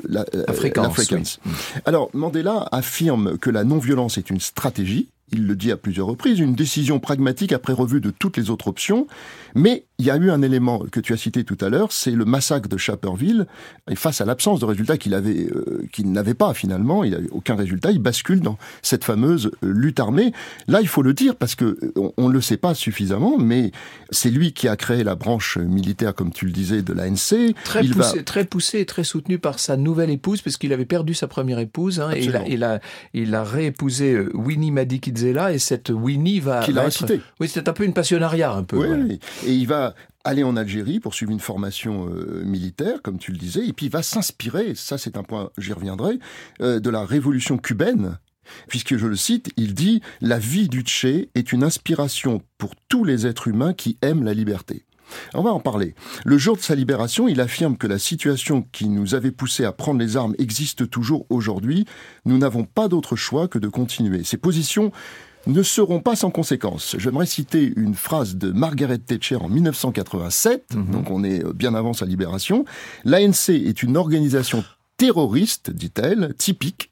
la, 0.09 0.25
africaine. 0.49 0.91
Oui. 0.99 1.39
Alors 1.85 2.11
Mandela 2.15 2.69
affirme 2.73 3.39
que 3.39 3.51
la 3.51 3.65
non-violence 3.65 4.19
est 4.19 4.31
une 4.31 4.41
stratégie 4.41 5.09
il 5.33 5.47
le 5.47 5.57
dit 5.57 5.73
à 5.73 5.77
plusieurs 5.77 6.07
reprises, 6.07 6.39
une 6.39 6.55
décision 6.55 6.99
pragmatique 6.99 7.53
après 7.53 7.73
revue 7.73 8.01
de 8.01 8.11
toutes 8.11 8.37
les 8.37 8.51
autres 8.51 8.69
options. 8.69 9.07
Mais 9.55 9.85
il 9.99 10.07
y 10.07 10.11
a 10.11 10.17
eu 10.17 10.31
un 10.31 10.43
élément 10.43 10.81
que 10.91 11.01
tu 11.01 11.13
as 11.13 11.17
cité 11.17 11.45
tout 11.45 11.59
à 11.61 11.69
l'heure, 11.69 11.93
c'est 11.93 12.13
le 12.13 12.25
massacre 12.25 12.69
de 12.69 12.77
Chaperville. 12.77 13.47
Et 13.91 13.97
face 13.97 14.21
à 14.21 14.25
l'absence 14.25 14.61
de 14.61 14.65
résultats 14.65 14.97
qu'il 14.97 15.15
avait, 15.15 15.47
euh, 15.51 15.87
qu'il 15.93 16.11
n'avait 16.11 16.35
pas 16.35 16.55
finalement, 16.55 17.05
il 17.05 17.11
n'avait 17.13 17.31
aucun 17.31 17.55
résultat, 17.55 17.91
il 17.91 17.99
bascule 17.99 18.41
dans 18.41 18.57
cette 18.83 19.05
fameuse 19.05 19.51
euh, 19.63 19.73
lutte 19.73 20.01
armée. 20.01 20.33
Là, 20.69 20.81
il 20.81 20.89
faut 20.89 21.03
le 21.03 21.13
dire 21.13 21.37
parce 21.37 21.55
que 21.55 21.79
on 22.17 22.29
ne 22.29 22.33
le 22.33 22.41
sait 22.41 22.57
pas 22.57 22.75
suffisamment, 22.75 23.37
mais 23.39 23.73
c'est 24.11 24.31
lui 24.31 24.53
qui 24.53 24.69
a 24.69 24.77
créé 24.77 25.05
la 25.05 25.15
branche 25.17 25.59
militaire, 25.59 26.15
comme 26.15 26.33
tu 26.33 26.47
le 26.47 26.53
disais, 26.53 26.83
de 26.83 26.93
l'ANC. 26.93 27.55
Très 27.65 27.85
il 27.85 27.95
poussé, 27.95 28.17
va... 28.19 28.23
très 28.23 28.45
poussé 28.45 28.81
et 28.81 28.87
très 28.87 29.05
soutenu 29.05 29.39
par 29.39 29.59
sa 29.59 29.77
nouvelle 29.77 30.11
épouse, 30.11 30.41
parce 30.41 30.57
qu'il 30.57 30.73
avait 30.73 30.85
perdu 30.87 31.15
sa 31.15 31.29
première 31.29 31.59
épouse, 31.59 32.01
hein, 32.01 32.11
et 32.15 32.25
il 32.25 32.37
a, 32.37 32.49
il 32.49 32.65
a, 32.65 32.81
il 33.13 33.35
a 33.35 33.45
réépousé 33.45 34.13
euh, 34.13 34.31
Winnie 34.35 34.71
Madikizela 34.71 35.20
et 35.25 35.59
cette 35.59 35.91
Winnie 35.91 36.41
va. 36.41 36.61
Qui 36.61 36.73
l'a 36.73 36.85
incité. 36.85 37.21
Oui, 37.41 37.49
c'est 37.49 37.69
un 37.69 37.73
peu 37.73 37.85
une 37.85 37.95
passionnariat, 37.95 38.53
un 38.53 38.65
peu. 38.65 38.77
Oui, 38.77 38.87
voilà. 38.87 39.05
et 39.47 39.53
il 39.53 39.67
va 39.67 39.95
aller 40.25 40.43
en 40.43 40.57
Algérie 40.57 41.01
pour 41.01 41.15
suivre 41.15 41.33
une 41.33 41.41
formation 41.41 42.09
euh, 42.09 42.43
militaire, 42.45 43.03
comme 43.03 43.19
tu 43.19 43.33
le 43.33 43.39
disais, 43.39 43.67
et 43.67 43.73
puis 43.73 43.87
il 43.87 43.93
va 43.93 44.03
s'inspirer, 44.03 44.75
ça 44.75 44.99
c'est 44.99 45.17
un 45.17 45.23
point, 45.23 45.51
j'y 45.57 45.73
reviendrai, 45.73 46.19
euh, 46.61 46.81
de 46.81 46.91
la 46.91 47.05
révolution 47.05 47.57
cubaine. 47.59 48.19
Puisque 48.69 48.97
je 48.97 49.07
le 49.07 49.17
cite, 49.17 49.51
il 49.57 49.75
dit 49.75 50.03
La 50.21 50.39
vie 50.39 50.69
du 50.69 50.81
Tché 50.81 51.31
est 51.35 51.53
une 51.53 51.63
inspiration 51.63 52.43
pour 52.59 52.75
tous 52.89 53.05
les 53.05 53.27
êtres 53.27 53.49
humains 53.49 53.75
qui 53.75 53.97
aiment 54.03 54.25
la 54.25 54.35
liberté. 54.35 54.85
On 55.35 55.43
va 55.43 55.51
en 55.51 55.61
parler. 55.61 55.95
Le 56.25 56.39
jour 56.39 56.57
de 56.57 56.63
sa 56.63 56.75
libération, 56.75 57.29
il 57.29 57.41
affirme 57.41 57.77
que 57.77 57.87
la 57.87 57.99
situation 57.99 58.67
qui 58.73 58.89
nous 58.89 59.15
avait 59.15 59.31
poussé 59.31 59.65
à 59.65 59.73
prendre 59.73 60.01
les 60.01 60.17
armes 60.17 60.35
existe 60.39 60.89
toujours 60.91 61.27
aujourd'hui. 61.31 61.87
Nous 62.25 62.39
n'avons 62.39 62.65
pas 62.65 62.89
d'autre 62.89 63.17
choix 63.17 63.49
que 63.49 63.59
de 63.59 63.69
continuer. 63.69 64.25
Ces 64.25 64.37
positions 64.37 64.93
ne 65.47 65.63
seront 65.63 66.01
pas 66.01 66.17
sans 66.17 66.31
conséquences. 66.31 66.97
J'aimerais 66.99 67.27
citer 67.27 67.73
une 67.77 67.95
phrase 67.95 68.37
de 68.37 68.53
Margaret 68.53 68.99
Thatcher 68.99 69.37
en 69.37 69.49
1987, 69.49 70.75
mhm. 70.75 70.91
donc 70.91 71.11
on 71.11 71.25
est 71.25 71.43
bien 71.55 71.75
avant 71.75 71.93
sa 71.93 72.05
libération. 72.05 72.65
L'ANC 73.05 73.49
est 73.49 73.83
une 73.83 73.97
organisation 73.97 74.65
terroriste, 75.01 75.71
dit-elle, 75.71 76.35
typique, 76.37 76.90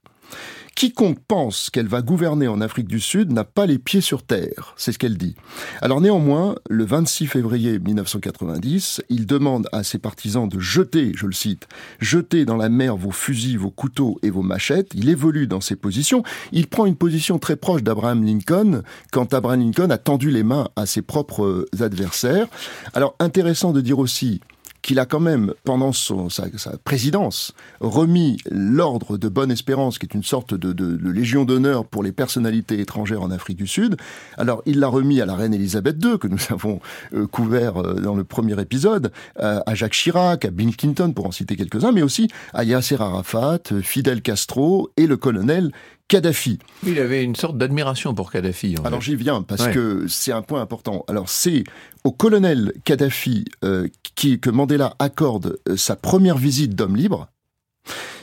Quiconque 0.78 1.18
pense 1.26 1.70
qu'elle 1.70 1.88
va 1.88 2.02
gouverner 2.02 2.47
en 2.47 2.61
Afrique 2.61 2.87
du 2.87 3.00
Sud 3.00 3.32
n'a 3.32 3.42
pas 3.42 3.66
les 3.66 3.80
pieds 3.80 4.00
sur 4.00 4.23
terre, 4.23 4.75
c'est 4.76 4.92
ce 4.92 4.99
qu'elle 5.00 5.18
dit. 5.18 5.35
Alors 5.82 6.00
néanmoins, 6.00 6.54
le 6.70 6.85
26 6.85 7.26
février 7.26 7.80
1990, 7.80 9.02
il 9.08 9.26
demande 9.26 9.68
à 9.73 9.82
ses 9.82 9.99
partisans 9.99 10.49
de 10.49 10.61
jeter, 10.61 11.11
je 11.16 11.26
le 11.26 11.32
cite, 11.32 11.66
jeter 11.99 12.44
dans 12.44 12.56
la 12.56 12.68
mer 12.68 12.97
vos 12.97 13.11
fusils, 13.11 13.58
vos 13.58 13.73
couteaux 13.73 14.20
et 14.23 14.30
vos 14.30 14.42
machettes. 14.42 14.92
Il 14.94 15.08
évolue 15.08 15.49
dans 15.49 15.61
ses 15.61 15.75
positions. 15.75 16.23
Il 16.52 16.68
prend 16.68 16.87
une 16.87 16.94
position 16.94 17.40
très 17.40 17.56
proche 17.56 17.82
d'Abraham 17.82 18.25
Lincoln 18.25 18.82
quand 19.11 19.35
Abraham 19.35 19.58
Lincoln 19.62 19.90
a 19.90 19.99
tendu 19.99 20.30
les 20.30 20.44
mains 20.44 20.68
à 20.76 20.87
ses 20.87 21.02
propres 21.02 21.66
adversaires. 21.80 22.47
Alors 22.94 23.16
intéressant 23.18 23.73
de 23.73 23.80
dire 23.80 23.99
aussi 23.99 24.40
qu'il 24.82 24.99
a 24.99 25.06
quand 25.06 25.20
même, 25.20 25.52
pendant 25.64 25.92
sa, 25.92 26.44
présidence, 26.85 27.52
remis 27.80 28.38
l'ordre 28.50 29.18
de 29.18 29.28
Bonne 29.28 29.50
Espérance, 29.50 29.99
qui 29.99 30.06
est 30.06 30.14
une 30.14 30.23
sorte 30.23 30.54
de 30.54 31.11
légion 31.11 31.44
d'honneur 31.44 31.85
pour 31.85 32.02
les 32.02 32.12
personnalités 32.12 32.80
étrangères 32.80 33.23
en 33.23 33.30
Afrique 33.30 33.58
du 33.58 33.66
Sud. 33.66 33.97
Alors, 34.37 34.62
il 34.66 34.80
l'a 34.80 34.88
remis 34.88 35.20
à 35.20 35.26
la 35.26 35.35
reine 35.35 35.54
Elisabeth 35.54 35.97
II, 36.02 36.18
que 36.18 36.28
nous 36.28 36.38
avons 36.50 36.80
euh, 37.14 37.26
couvert 37.26 37.76
euh, 37.76 37.94
dans 37.94 38.14
le 38.14 38.25
premier 38.25 38.61
épisode, 38.61 39.12
euh, 39.40 39.61
à 39.66 39.75
Jacques 39.75 39.92
Chirac, 39.92 40.44
à 40.44 40.50
Bill 40.50 40.76
Clinton, 40.76 41.12
pour 41.12 41.26
en 41.26 41.30
citer 41.30 41.56
quelques-uns, 41.56 41.92
mais 41.92 42.02
aussi 42.02 42.28
à 42.52 42.64
Yasser 42.64 42.97
Arafat, 43.00 43.61
Fidel 43.82 44.23
Castro 44.23 44.90
et 44.97 45.06
le 45.06 45.16
colonel 45.16 45.73
Kadhafi. 46.08 46.58
Il 46.86 46.98
avait 46.98 47.22
une 47.22 47.36
sorte 47.36 47.58
d'admiration 47.58 48.14
pour 48.14 48.32
Kadhafi. 48.32 48.76
Alors 48.82 49.02
j'y 49.02 49.14
viens 49.14 49.42
parce 49.42 49.66
ouais. 49.66 49.72
que 49.72 50.06
c'est 50.08 50.32
un 50.32 50.42
point 50.42 50.62
important. 50.62 51.04
Alors 51.06 51.28
c'est 51.28 51.64
au 52.02 52.12
colonel 52.12 52.72
Kadhafi 52.84 53.44
euh, 53.62 53.88
qui, 54.14 54.40
que 54.40 54.48
Mandela 54.48 54.96
accorde 54.98 55.58
euh, 55.68 55.76
sa 55.76 55.96
première 55.96 56.38
visite 56.38 56.74
d'homme 56.74 56.96
libre. 56.96 57.28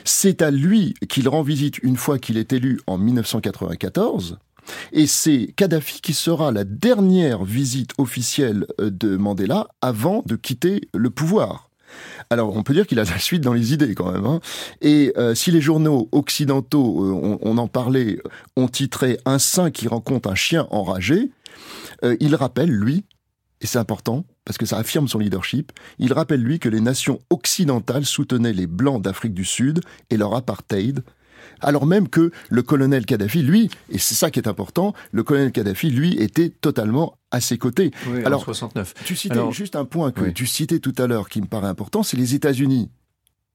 C'est 0.04 0.42
à 0.42 0.50
lui 0.50 0.94
qu'il 1.08 1.28
rend 1.28 1.42
visite 1.42 1.78
une 1.82 1.96
fois 1.96 2.18
qu'il 2.18 2.38
est 2.38 2.52
élu 2.52 2.80
en 2.86 2.98
1994. 2.98 4.38
Et 4.92 5.06
c'est 5.06 5.54
Kadhafi 5.56 6.00
qui 6.00 6.12
sera 6.12 6.50
la 6.50 6.64
dernière 6.64 7.44
visite 7.44 7.92
officielle 7.98 8.66
euh, 8.80 8.90
de 8.90 9.16
Mandela 9.16 9.68
avant 9.80 10.24
de 10.26 10.34
quitter 10.34 10.88
le 10.92 11.10
pouvoir. 11.10 11.65
Alors, 12.30 12.56
on 12.56 12.62
peut 12.62 12.74
dire 12.74 12.86
qu'il 12.86 12.98
a 13.00 13.04
la 13.10 13.18
suite 13.18 13.42
dans 13.42 13.52
les 13.52 13.72
idées 13.72 13.94
quand 13.94 14.12
même. 14.12 14.26
Hein. 14.26 14.40
Et 14.80 15.12
euh, 15.16 15.34
si 15.34 15.50
les 15.50 15.60
journaux 15.60 16.08
occidentaux, 16.12 17.04
euh, 17.04 17.38
on, 17.42 17.58
en 17.58 17.68
parlait, 17.68 18.18
ont 18.56 18.68
titré 18.68 19.18
Un 19.24 19.38
saint 19.38 19.70
qui 19.70 19.88
rencontre 19.88 20.28
un 20.30 20.34
chien 20.34 20.66
enragé, 20.70 21.30
euh, 22.04 22.16
il 22.20 22.34
rappelle, 22.34 22.70
lui, 22.70 23.04
et 23.60 23.66
c'est 23.66 23.78
important, 23.78 24.24
parce 24.44 24.58
que 24.58 24.66
ça 24.66 24.78
affirme 24.78 25.08
son 25.08 25.18
leadership, 25.18 25.72
il 25.98 26.12
rappelle 26.12 26.42
lui 26.42 26.58
que 26.58 26.68
les 26.68 26.80
nations 26.80 27.20
occidentales 27.30 28.04
soutenaient 28.04 28.52
les 28.52 28.66
Blancs 28.66 29.02
d'Afrique 29.02 29.34
du 29.34 29.44
Sud 29.44 29.80
et 30.10 30.16
leur 30.16 30.34
apartheid, 30.34 31.02
alors 31.60 31.86
même 31.86 32.08
que 32.08 32.30
le 32.48 32.62
colonel 32.62 33.06
Kadhafi, 33.06 33.42
lui, 33.42 33.70
et 33.90 33.98
c'est 33.98 34.14
ça 34.14 34.30
qui 34.30 34.38
est 34.38 34.48
important, 34.48 34.94
le 35.12 35.22
colonel 35.22 35.52
Kadhafi, 35.52 35.90
lui, 35.90 36.16
était 36.18 36.50
totalement 36.50 37.18
à 37.30 37.40
ses 37.40 37.58
côtés. 37.58 37.90
alors, 38.24 38.44
69. 38.44 38.94
Tu 39.04 39.16
citais 39.16 39.50
juste 39.50 39.76
un 39.76 39.84
point 39.84 40.12
que 40.12 40.30
tu 40.30 40.46
citais 40.46 40.78
tout 40.78 40.94
à 40.98 41.06
l'heure 41.06 41.28
qui 41.28 41.40
me 41.40 41.46
paraît 41.46 41.68
important, 41.68 42.02
c'est 42.02 42.16
les 42.16 42.34
États-Unis. 42.34 42.90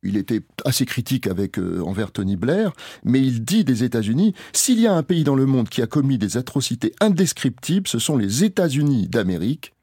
Il 0.04 0.18
était 0.18 0.42
assez 0.66 0.86
critique 0.86 1.28
avec 1.28 1.60
euh, 1.60 1.82
envers 1.86 2.12
Tony 2.12 2.36
Blair, 2.36 2.74
mais 3.04 3.20
il 3.20 3.44
dit 3.44 3.64
des 3.64 3.84
États-Unis 3.84 4.34
s'il 4.52 4.80
y 4.80 4.88
a 4.88 4.94
un 4.94 5.04
pays 5.04 5.24
dans 5.24 5.36
le 5.36 5.46
monde 5.46 5.70
qui 5.70 5.82
a 5.84 5.88
commis 5.88 6.18
des 6.18 6.38
atrocités 6.38 6.92
indescriptibles, 7.02 7.88
ce 7.88 8.00
sont 8.00 8.18
les 8.18 8.44
États-Unis 8.44 9.08
d'Amérique. 9.08 9.74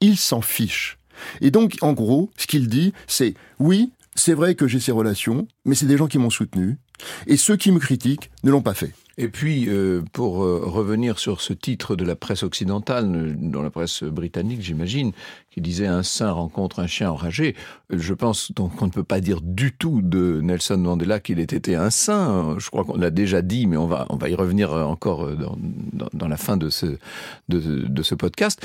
Il 0.00 0.16
s'en 0.16 0.40
fiche. 0.40 0.98
Et 1.40 1.50
donc, 1.50 1.76
en 1.82 1.92
gros, 1.92 2.30
ce 2.36 2.46
qu'il 2.46 2.68
dit, 2.68 2.94
c'est 3.06 3.34
oui, 3.58 3.90
c'est 4.18 4.34
vrai 4.34 4.54
que 4.54 4.66
j'ai 4.66 4.80
ces 4.80 4.92
relations, 4.92 5.46
mais 5.64 5.74
c'est 5.74 5.86
des 5.86 5.96
gens 5.96 6.06
qui 6.06 6.18
m'ont 6.18 6.30
soutenu, 6.30 6.78
et 7.26 7.36
ceux 7.36 7.56
qui 7.56 7.70
me 7.70 7.78
critiquent 7.78 8.30
ne 8.42 8.50
l'ont 8.50 8.62
pas 8.62 8.74
fait. 8.74 8.92
Et 9.20 9.28
puis, 9.28 9.68
euh, 9.68 10.02
pour 10.12 10.44
euh, 10.44 10.62
revenir 10.64 11.18
sur 11.18 11.40
ce 11.40 11.52
titre 11.52 11.96
de 11.96 12.04
la 12.04 12.14
presse 12.14 12.44
occidentale, 12.44 13.10
euh, 13.14 13.34
dans 13.36 13.62
la 13.62 13.70
presse 13.70 14.04
britannique, 14.04 14.62
j'imagine, 14.62 15.10
qui 15.50 15.60
disait 15.60 15.88
un 15.88 16.04
saint 16.04 16.30
rencontre 16.30 16.78
un 16.78 16.86
chien 16.86 17.10
enragé, 17.10 17.56
je 17.90 18.14
pense 18.14 18.52
donc 18.52 18.76
qu'on 18.76 18.86
ne 18.86 18.92
peut 18.92 19.02
pas 19.02 19.20
dire 19.20 19.40
du 19.40 19.72
tout 19.72 20.02
de 20.02 20.40
Nelson 20.40 20.78
Mandela 20.78 21.18
qu'il 21.18 21.40
ait 21.40 21.42
été 21.42 21.74
un 21.74 21.90
saint. 21.90 22.56
Je 22.58 22.70
crois 22.70 22.84
qu'on 22.84 22.96
l'a 22.96 23.10
déjà 23.10 23.42
dit, 23.42 23.66
mais 23.66 23.76
on 23.76 23.86
va, 23.86 24.06
on 24.10 24.16
va 24.16 24.28
y 24.28 24.36
revenir 24.36 24.72
encore 24.72 25.28
dans, 25.36 25.58
dans, 26.12 26.28
la 26.28 26.36
fin 26.36 26.56
de 26.56 26.70
ce, 26.70 26.86
de, 27.48 27.58
de 27.58 28.02
ce 28.02 28.14
podcast. 28.14 28.64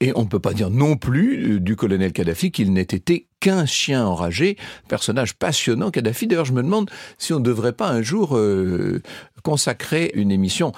Et 0.00 0.12
on 0.14 0.22
ne 0.22 0.28
peut 0.28 0.38
pas 0.38 0.54
dire 0.54 0.70
non 0.70 0.96
plus 0.96 1.54
euh, 1.54 1.60
du 1.60 1.74
colonel 1.74 2.12
Kadhafi 2.12 2.52
qu'il 2.52 2.72
n'ait 2.72 2.82
été 2.82 3.26
qu'un 3.40 3.66
chien 3.66 4.04
enragé, 4.04 4.56
personnage 4.88 5.34
passionnant 5.34 5.90
Kadhafi. 5.90 6.26
D'ailleurs, 6.26 6.44
je 6.44 6.52
me 6.52 6.62
demande 6.62 6.90
si 7.18 7.32
on 7.32 7.38
ne 7.38 7.44
devrait 7.44 7.72
pas 7.72 7.88
un 7.88 8.02
jour 8.02 8.36
euh, 8.36 9.02
consacrer 9.42 10.10
une 10.14 10.30
émission 10.30 10.72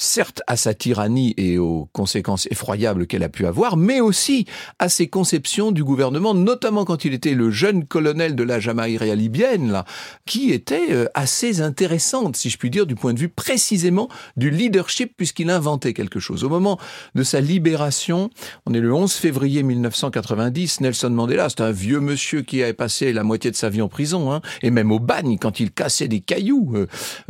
certes 0.00 0.42
à 0.46 0.56
sa 0.56 0.72
tyrannie 0.72 1.34
et 1.36 1.58
aux 1.58 1.88
conséquences 1.92 2.48
effroyables 2.50 3.06
qu'elle 3.06 3.22
a 3.22 3.28
pu 3.28 3.46
avoir, 3.46 3.76
mais 3.76 4.00
aussi 4.00 4.46
à 4.78 4.88
ses 4.88 5.08
conceptions 5.08 5.72
du 5.72 5.84
gouvernement, 5.84 6.34
notamment 6.34 6.84
quand 6.86 7.04
il 7.04 7.12
était 7.12 7.34
le 7.34 7.50
jeune 7.50 7.84
colonel 7.84 8.34
de 8.34 8.42
la 8.42 8.60
Jamaïque 8.60 9.00
libyenne, 9.00 9.70
là, 9.70 9.84
qui 10.26 10.52
était 10.52 10.92
euh, 10.92 11.06
assez 11.14 11.60
intéressante, 11.60 12.36
si 12.36 12.48
je 12.48 12.56
puis 12.56 12.70
dire, 12.70 12.86
du 12.86 12.94
point 12.94 13.12
de 13.12 13.18
vue 13.18 13.28
précisément 13.28 14.08
du 14.36 14.50
leadership, 14.50 15.12
puisqu'il 15.16 15.50
inventait 15.50 15.92
quelque 15.92 16.18
chose. 16.18 16.44
Au 16.44 16.48
moment 16.48 16.78
de 17.14 17.22
sa 17.22 17.40
libération, 17.40 18.30
on 18.66 18.72
est 18.72 18.80
le 18.80 18.92
11 18.94 19.12
février 19.12 19.62
1990, 19.62 20.80
Nelson 20.80 21.10
Mandela, 21.10 21.50
c'est 21.50 21.60
un 21.60 21.72
vieux 21.72 22.00
monsieur 22.00 22.40
qui 22.40 22.62
avait 22.62 22.72
passé 22.72 23.12
la 23.12 23.22
moitié 23.22 23.50
de 23.50 23.56
sa 23.56 23.68
vie 23.68 23.82
en 23.82 23.88
prison, 23.88 24.32
hein, 24.32 24.40
et 24.62 24.70
même 24.70 24.92
au 24.92 24.98
bagne 24.98 25.36
quand 25.38 25.60
il 25.60 25.70
cassait 25.70 26.08
des 26.08 26.20
cailloux 26.20 26.72
euh, 26.74 26.86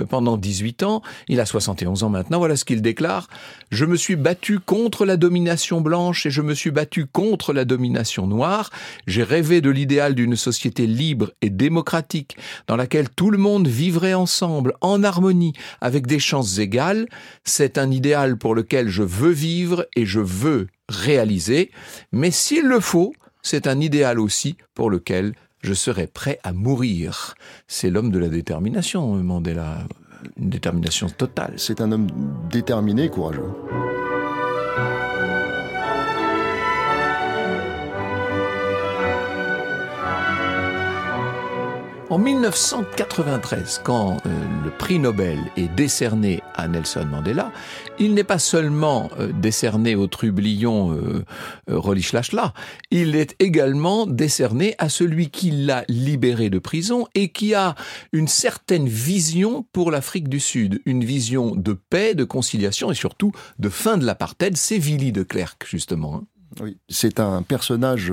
pendant 0.08 0.36
18 0.36 0.84
ans. 0.84 1.02
Il 1.26 1.40
a 1.40 1.46
71 1.46 2.04
ans 2.04 2.08
maintenant, 2.08 2.38
voilà 2.38 2.56
qu'il 2.64 2.83
déclare 2.83 3.29
Je 3.71 3.85
me 3.85 3.97
suis 3.97 4.17
battu 4.17 4.59
contre 4.59 5.05
la 5.05 5.17
domination 5.17 5.81
blanche 5.81 6.26
et 6.26 6.31
je 6.31 6.43
me 6.43 6.55
suis 6.55 6.71
battu 6.71 7.07
contre 7.07 7.52
la 7.52 7.64
domination 7.64 8.26
noire. 8.26 8.71
J'ai 9.07 9.23
rêvé 9.23 9.61
de 9.61 9.71
l'idéal 9.71 10.14
d'une 10.14 10.37
société 10.37 10.87
libre 10.87 11.33
et 11.43 11.50
démocratique 11.50 12.37
dans 12.67 12.76
laquelle 12.76 13.09
tout 13.11 13.31
le 13.31 13.38
monde 13.38 13.69
vivrait 13.69 14.14
ensemble, 14.14 14.75
en 14.81 15.02
harmonie, 15.02 15.52
avec 15.81 16.07
des 16.07 16.19
chances 16.19 16.59
égales. 16.59 17.07
C'est 17.45 17.79
un 17.79 17.90
idéal 17.90 18.37
pour 18.37 18.55
lequel 18.55 18.88
je 18.88 19.02
veux 19.02 19.33
vivre 19.33 19.87
et 19.97 20.07
je 20.07 20.21
veux 20.21 20.69
réaliser. 20.88 21.71
Mais 22.12 22.31
s'il 22.31 22.67
le 22.67 22.81
faut, 22.81 23.12
c'est 23.43 23.67
un 23.67 23.81
idéal 23.81 24.19
aussi 24.19 24.57
pour 24.75 24.90
lequel 24.90 25.35
je 25.62 25.75
serai 25.75 26.07
prêt 26.07 26.38
à 26.43 26.52
mourir. 26.52 27.35
C'est 27.69 27.90
l'homme 27.90 28.11
de 28.11 28.19
la 28.19 28.29
détermination, 28.29 29.14
Mandela 29.17 29.87
une 30.36 30.50
détermination 30.50 31.08
totale. 31.08 31.54
C'est 31.56 31.80
un 31.80 31.92
homme 31.92 32.08
déterminé 32.50 33.04
et 33.04 33.10
courageux. 33.10 33.52
En 42.11 42.19
1993, 42.19 43.83
quand 43.85 44.17
euh, 44.26 44.31
le 44.64 44.71
prix 44.71 44.99
Nobel 44.99 45.38
est 45.57 45.69
décerné 45.69 46.43
à 46.57 46.67
Nelson 46.67 47.07
Mandela, 47.07 47.52
il 48.00 48.14
n'est 48.14 48.25
pas 48.25 48.40
seulement 48.40 49.12
euh, 49.20 49.31
décerné 49.33 49.94
au 49.94 50.09
trublion 50.09 50.92
euh, 50.92 51.25
euh 51.70 51.94
il 52.90 53.14
est 53.14 53.37
également 53.38 54.09
décerné 54.09 54.75
à 54.79 54.88
celui 54.88 55.31
qui 55.31 55.53
l'a 55.53 55.85
libéré 55.87 56.51
de 56.51 56.59
prison 56.59 57.07
et 57.14 57.29
qui 57.29 57.55
a 57.55 57.77
une 58.12 58.27
certaine 58.27 58.88
vision 58.88 59.64
pour 59.73 59.92
l'Afrique 59.92 60.29
du 60.29 60.40
Sud, 60.40 60.83
une 60.87 61.05
vision 61.05 61.55
de 61.55 61.75
paix, 61.75 62.16
de 62.16 62.25
conciliation 62.25 62.90
et 62.90 62.96
surtout 62.96 63.31
de 63.61 63.68
fin 63.68 63.99
de 63.99 64.05
l'apartheid. 64.05 64.57
C'est 64.57 64.79
Willy 64.79 65.12
de 65.12 65.23
Klerk, 65.23 65.64
justement. 65.64 66.16
Hein. 66.16 66.25
Oui, 66.61 66.77
c'est 66.88 67.20
un 67.20 67.42
personnage 67.42 68.12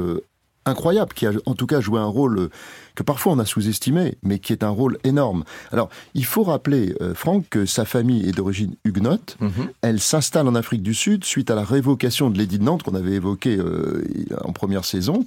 incroyable, 0.68 1.14
qui 1.14 1.26
a 1.26 1.32
en 1.46 1.54
tout 1.54 1.68
cas 1.68 1.80
joué 1.80 2.00
un 2.00 2.06
rôle 2.06 2.50
que 2.96 3.04
parfois 3.04 3.34
on 3.34 3.40
a 3.40 3.46
sous-estimé, 3.46 4.18
mais 4.24 4.40
qui 4.40 4.54
est 4.54 4.64
un 4.64 4.70
rôle 4.70 4.98
énorme. 5.04 5.44
Alors, 5.72 5.90
il 6.16 6.26
faut 6.26 6.44
rappeler, 6.44 6.96
euh, 7.02 7.14
Franck, 7.14 7.46
que 7.50 7.66
sa 7.66 7.86
famille 7.86 8.28
est 8.28 8.32
d'origine 8.32 8.76
huguenote. 8.84 9.38
Mhm. 9.40 9.70
Elle 9.82 10.00
s'installe 10.00 10.48
en 10.48 10.56
Afrique 10.56 10.82
du 10.82 10.94
Sud 10.94 11.24
suite 11.24 11.52
à 11.52 11.56
la 11.56 11.64
révocation 11.64 12.30
de 12.30 12.38
l'édit 12.38 12.58
de 12.58 12.64
Nantes 12.64 12.84
qu'on 12.84 12.96
avait 12.96 13.14
évoqué 13.14 13.56
euh, 13.58 14.04
en 14.44 14.52
première 14.52 14.84
saison. 14.84 15.26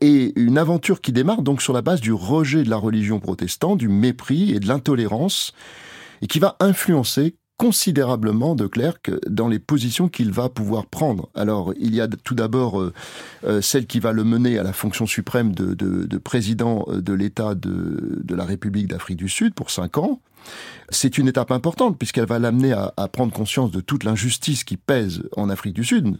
Et 0.00 0.32
une 0.36 0.56
aventure 0.56 1.00
qui 1.00 1.12
démarre 1.12 1.42
donc 1.42 1.62
sur 1.62 1.72
la 1.72 1.82
base 1.82 2.00
du 2.00 2.12
rejet 2.12 2.62
de 2.62 2.70
la 2.70 2.76
religion 2.76 3.18
protestante, 3.18 3.78
du 3.78 3.88
mépris 3.88 4.52
et 4.52 4.60
de 4.60 4.68
l'intolérance, 4.68 5.52
et 6.22 6.26
qui 6.26 6.38
va 6.38 6.56
influencer 6.60 7.34
considérablement 7.60 8.54
de 8.54 8.66
Clerc 8.66 9.00
dans 9.28 9.46
les 9.46 9.58
positions 9.58 10.08
qu'il 10.08 10.32
va 10.32 10.48
pouvoir 10.48 10.86
prendre. 10.86 11.28
Alors, 11.34 11.74
il 11.78 11.94
y 11.94 12.00
a 12.00 12.08
tout 12.08 12.34
d'abord 12.34 12.80
euh, 12.80 12.94
euh, 13.44 13.60
celle 13.60 13.86
qui 13.86 14.00
va 14.00 14.12
le 14.12 14.24
mener 14.24 14.58
à 14.58 14.62
la 14.62 14.72
fonction 14.72 15.04
suprême 15.04 15.54
de, 15.54 15.74
de, 15.74 16.16
président 16.16 16.86
euh, 16.88 17.02
de 17.02 17.12
l'État 17.12 17.54
de, 17.54 18.22
de 18.24 18.34
la 18.34 18.46
République 18.46 18.88
d'Afrique 18.88 19.18
du 19.18 19.28
Sud 19.28 19.52
pour 19.52 19.70
cinq 19.70 19.98
ans. 19.98 20.22
C'est 20.88 21.18
une 21.18 21.28
étape 21.28 21.50
importante 21.50 21.98
puisqu'elle 21.98 22.24
va 22.24 22.38
l'amener 22.38 22.72
à, 22.72 22.94
à, 22.96 23.08
prendre 23.08 23.30
conscience 23.30 23.70
de 23.70 23.82
toute 23.82 24.04
l'injustice 24.04 24.64
qui 24.64 24.78
pèse 24.78 25.22
en 25.36 25.50
Afrique 25.50 25.74
du 25.74 25.84
Sud, 25.84 26.16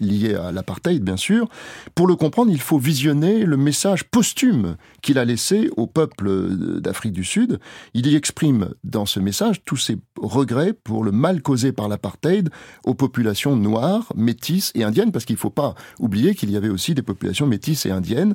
lié 0.00 0.34
à 0.34 0.52
l'apartheid 0.52 1.02
bien 1.02 1.16
sûr. 1.16 1.48
Pour 1.94 2.06
le 2.06 2.16
comprendre, 2.16 2.50
il 2.50 2.60
faut 2.60 2.78
visionner 2.78 3.44
le 3.44 3.56
message 3.56 4.04
posthume 4.04 4.76
qu'il 5.02 5.18
a 5.18 5.24
laissé 5.24 5.70
au 5.76 5.86
peuple 5.86 6.80
d'Afrique 6.80 7.12
du 7.12 7.24
Sud. 7.24 7.58
Il 7.94 8.06
y 8.06 8.16
exprime 8.16 8.70
dans 8.84 9.06
ce 9.06 9.20
message 9.20 9.62
tous 9.64 9.76
ses 9.76 9.96
regrets 10.16 10.72
pour 10.72 11.04
le 11.04 11.12
mal 11.12 11.42
causé 11.42 11.72
par 11.72 11.88
l'apartheid 11.88 12.48
aux 12.84 12.94
populations 12.94 13.56
noires, 13.56 14.12
métisses 14.16 14.72
et 14.74 14.84
indiennes, 14.84 15.12
parce 15.12 15.24
qu'il 15.24 15.36
ne 15.36 15.40
faut 15.40 15.50
pas 15.50 15.74
oublier 15.98 16.34
qu'il 16.34 16.50
y 16.50 16.56
avait 16.56 16.68
aussi 16.68 16.94
des 16.94 17.02
populations 17.02 17.46
métisses 17.46 17.86
et 17.86 17.90
indiennes. 17.90 18.34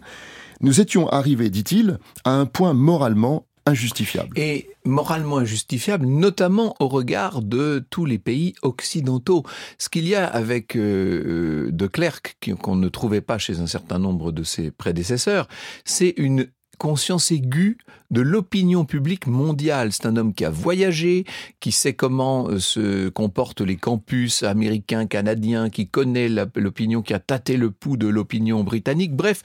Nous 0.62 0.80
étions 0.80 1.10
arrivés, 1.10 1.50
dit-il, 1.50 2.00
à 2.24 2.32
un 2.32 2.46
point 2.46 2.74
moralement 2.74 3.46
injustifiable. 3.66 4.38
Et 4.38 4.70
moralement 4.86 5.38
injustifiable, 5.38 6.06
notamment 6.06 6.76
au 6.80 6.88
regard 6.88 7.42
de 7.42 7.86
tous 7.90 8.06
les 8.06 8.20
pays 8.20 8.54
occidentaux. 8.62 9.44
Ce 9.78 9.90
qu'il 9.90 10.08
y 10.08 10.16
a 10.16 10.26
avec 10.26 10.76
euh, 10.76 11.70
de 11.72 11.88
Klerk, 11.88 12.38
qu'on 12.62 12.76
ne 12.76 12.90
trouvait 12.90 13.22
pas 13.22 13.38
chez 13.38 13.60
un 13.60 13.68
certain 13.68 14.00
nombre 14.00 14.32
de 14.32 14.44
ses 14.44 14.72
prédécesseurs, 14.72 15.48
c'est 15.86 16.14
une 16.18 16.48
conscience 16.78 17.32
aiguë 17.32 17.78
de 18.12 18.22
l'opinion 18.22 18.86
publique 18.86 19.28
mondiale. 19.28 19.94
C'est 19.94 20.06
un 20.06 20.18
homme 20.18 20.34
qui 20.34 20.46
a 20.46 20.50
voyagé, 20.50 21.24
qui 21.60 21.72
sait 21.72 21.94
comment 21.94 22.48
euh, 22.50 22.60
se 22.60 23.10
comportent 23.10 23.62
les 23.62 23.78
campus 23.78 24.44
américains, 24.44 25.08
canadiens, 25.08 25.70
qui 25.70 25.88
connaît 25.88 26.30
l'opinion, 26.56 27.02
qui 27.02 27.14
a 27.14 27.20
tâté 27.20 27.58
le 27.58 27.72
pouls 27.72 27.98
de 27.98 28.08
l'opinion 28.08 28.64
britannique, 28.64 29.16
bref, 29.16 29.42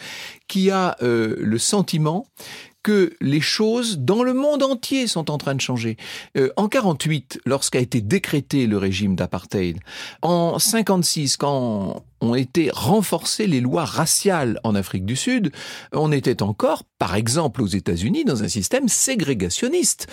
qui 0.49 0.71
a 0.71 0.97
euh, 1.03 1.37
le 1.39 1.59
sentiment 1.59 2.27
que 2.89 3.13
les 3.21 3.43
choses 3.43 3.99
dans 3.99 4.23
le 4.23 4.33
monde 4.33 4.63
entier 4.63 5.09
sont 5.09 5.31
en 5.31 5.37
train 5.37 5.55
de 5.55 5.61
changer. 5.61 5.99
Euh, 6.39 6.49
en 6.57 6.69
48, 6.69 7.41
lorsqu'a 7.45 7.81
été 7.81 8.01
décrété 8.01 8.67
le 8.67 8.79
régime 8.79 9.15
d'apartheid, 9.15 9.77
en 10.23 10.59
56, 10.59 11.37
quand 11.37 12.03
ont 12.23 12.35
été 12.35 12.71
renforcées 12.73 13.47
les 13.47 13.61
lois 13.61 13.85
raciales 13.85 14.59
en 14.65 14.75
Afrique 14.75 15.05
du 15.05 15.17
Sud, 15.17 15.53
on 15.93 16.13
était 16.13 16.43
encore, 16.43 16.83
par 16.99 17.15
exemple 17.15 17.61
aux 17.61 17.67
États-Unis, 17.67 18.25
dans 18.25 18.43
un 18.43 18.49
système 18.49 18.89
ségrégationniste. 18.89 20.07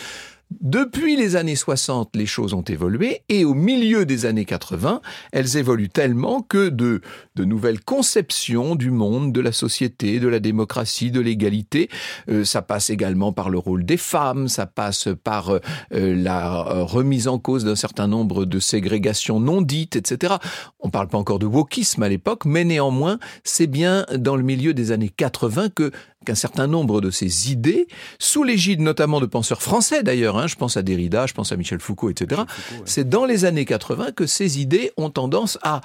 Depuis 0.52 1.16
les 1.16 1.36
années 1.36 1.56
60, 1.56 2.16
les 2.16 2.28
choses 2.28 2.54
ont 2.54 2.62
évolué 2.62 3.24
et 3.30 3.46
au 3.46 3.56
milieu 3.56 4.06
des 4.06 4.26
années 4.26 4.46
80, 4.46 5.02
elles 5.32 5.58
évoluent 5.58 5.90
tellement 5.90 6.42
que 6.42 6.70
de, 6.70 7.02
nouvelles 7.38 7.84
conceptions 7.84 8.76
du 8.76 8.92
monde, 8.92 9.34
de 9.34 9.42
la 9.42 9.52
société, 9.52 10.20
de 10.20 10.28
la 10.28 10.40
démocratie, 10.40 11.10
de 11.10 11.20
l'égalité, 11.20 11.90
euh, 12.30 12.44
ça 12.46 12.62
passe 12.62 12.92
également 12.92 13.34
par 13.34 13.50
le 13.50 13.58
rôle 13.58 13.86
des 13.86 13.98
femmes, 13.98 14.48
ça 14.48 14.68
passe 14.68 15.10
par 15.24 15.50
euh, 15.50 15.60
la 15.92 16.62
remise 16.84 17.28
en 17.28 17.40
cause 17.40 17.66
d'un 17.66 17.76
certain 17.76 18.08
nombre 18.08 18.46
de 18.46 18.60
ségrégations 18.60 19.40
non 19.40 19.62
dites, 19.64 19.96
etc. 19.96 20.36
On 20.80 20.90
parle 20.90 21.08
pas 21.08 21.18
encore 21.18 21.40
de 21.40 21.48
wokisme 21.48 22.04
à 22.04 22.10
l'époque, 22.10 22.46
mais 22.46 22.64
néanmoins, 22.66 23.18
c'est 23.44 23.68
bien 23.68 24.06
dans 24.16 24.36
le 24.36 24.44
milieu 24.44 24.76
des 24.76 24.92
années 24.92 25.10
80 25.10 25.70
que 25.70 25.92
qu'un 26.26 26.36
certain 26.36 26.68
nombre 26.68 27.00
de 27.00 27.10
ces 27.10 27.52
idées, 27.52 27.88
sous 28.20 28.44
l'égide 28.44 28.82
notamment 28.82 29.22
de 29.22 29.26
penseurs 29.26 29.62
français 29.62 30.04
d'ailleurs, 30.04 30.38
hein, 30.38 30.48
je 30.48 30.56
pense 30.56 30.76
à 30.78 30.82
Derrida, 30.82 31.26
je 31.26 31.34
pense 31.34 31.52
à 31.52 31.58
Michel 31.58 31.80
Foucault, 31.80 32.10
etc., 32.10 32.42
c'est 32.84 33.08
dans 33.08 33.26
les 33.26 33.46
années 33.46 33.66
80 33.66 34.12
que 34.12 34.26
ces 34.26 34.60
idées 34.60 34.92
ont 34.98 35.10
tendance 35.10 35.58
à 35.62 35.82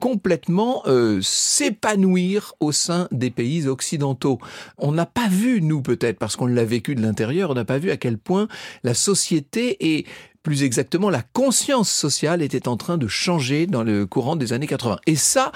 complètement 0.00 0.82
euh, 0.86 1.20
s'épanouir 1.22 2.54
au 2.58 2.72
sein 2.72 3.06
des 3.12 3.30
pays 3.30 3.68
occidentaux. 3.68 4.40
On 4.76 4.90
n'a 4.90 5.06
pas 5.06 5.28
vu, 5.28 5.62
nous 5.62 5.80
peut-être, 5.80 6.18
parce 6.18 6.34
qu'on 6.34 6.46
l'a 6.46 6.64
vécu 6.64 6.96
de 6.96 7.00
l'intérieur, 7.00 7.50
on 7.50 7.54
n'a 7.54 7.64
pas 7.64 7.78
vu 7.78 7.92
à 7.92 7.96
quel 7.96 8.18
point 8.18 8.48
la 8.82 8.94
société 8.94 9.94
et 9.94 10.04
plus 10.42 10.64
exactement 10.64 11.08
la 11.08 11.22
conscience 11.22 11.88
sociale 11.88 12.42
était 12.42 12.66
en 12.66 12.76
train 12.76 12.98
de 12.98 13.06
changer 13.06 13.68
dans 13.68 13.84
le 13.84 14.04
courant 14.06 14.34
des 14.34 14.52
années 14.52 14.66
80. 14.66 14.98
Et 15.06 15.14
ça, 15.14 15.52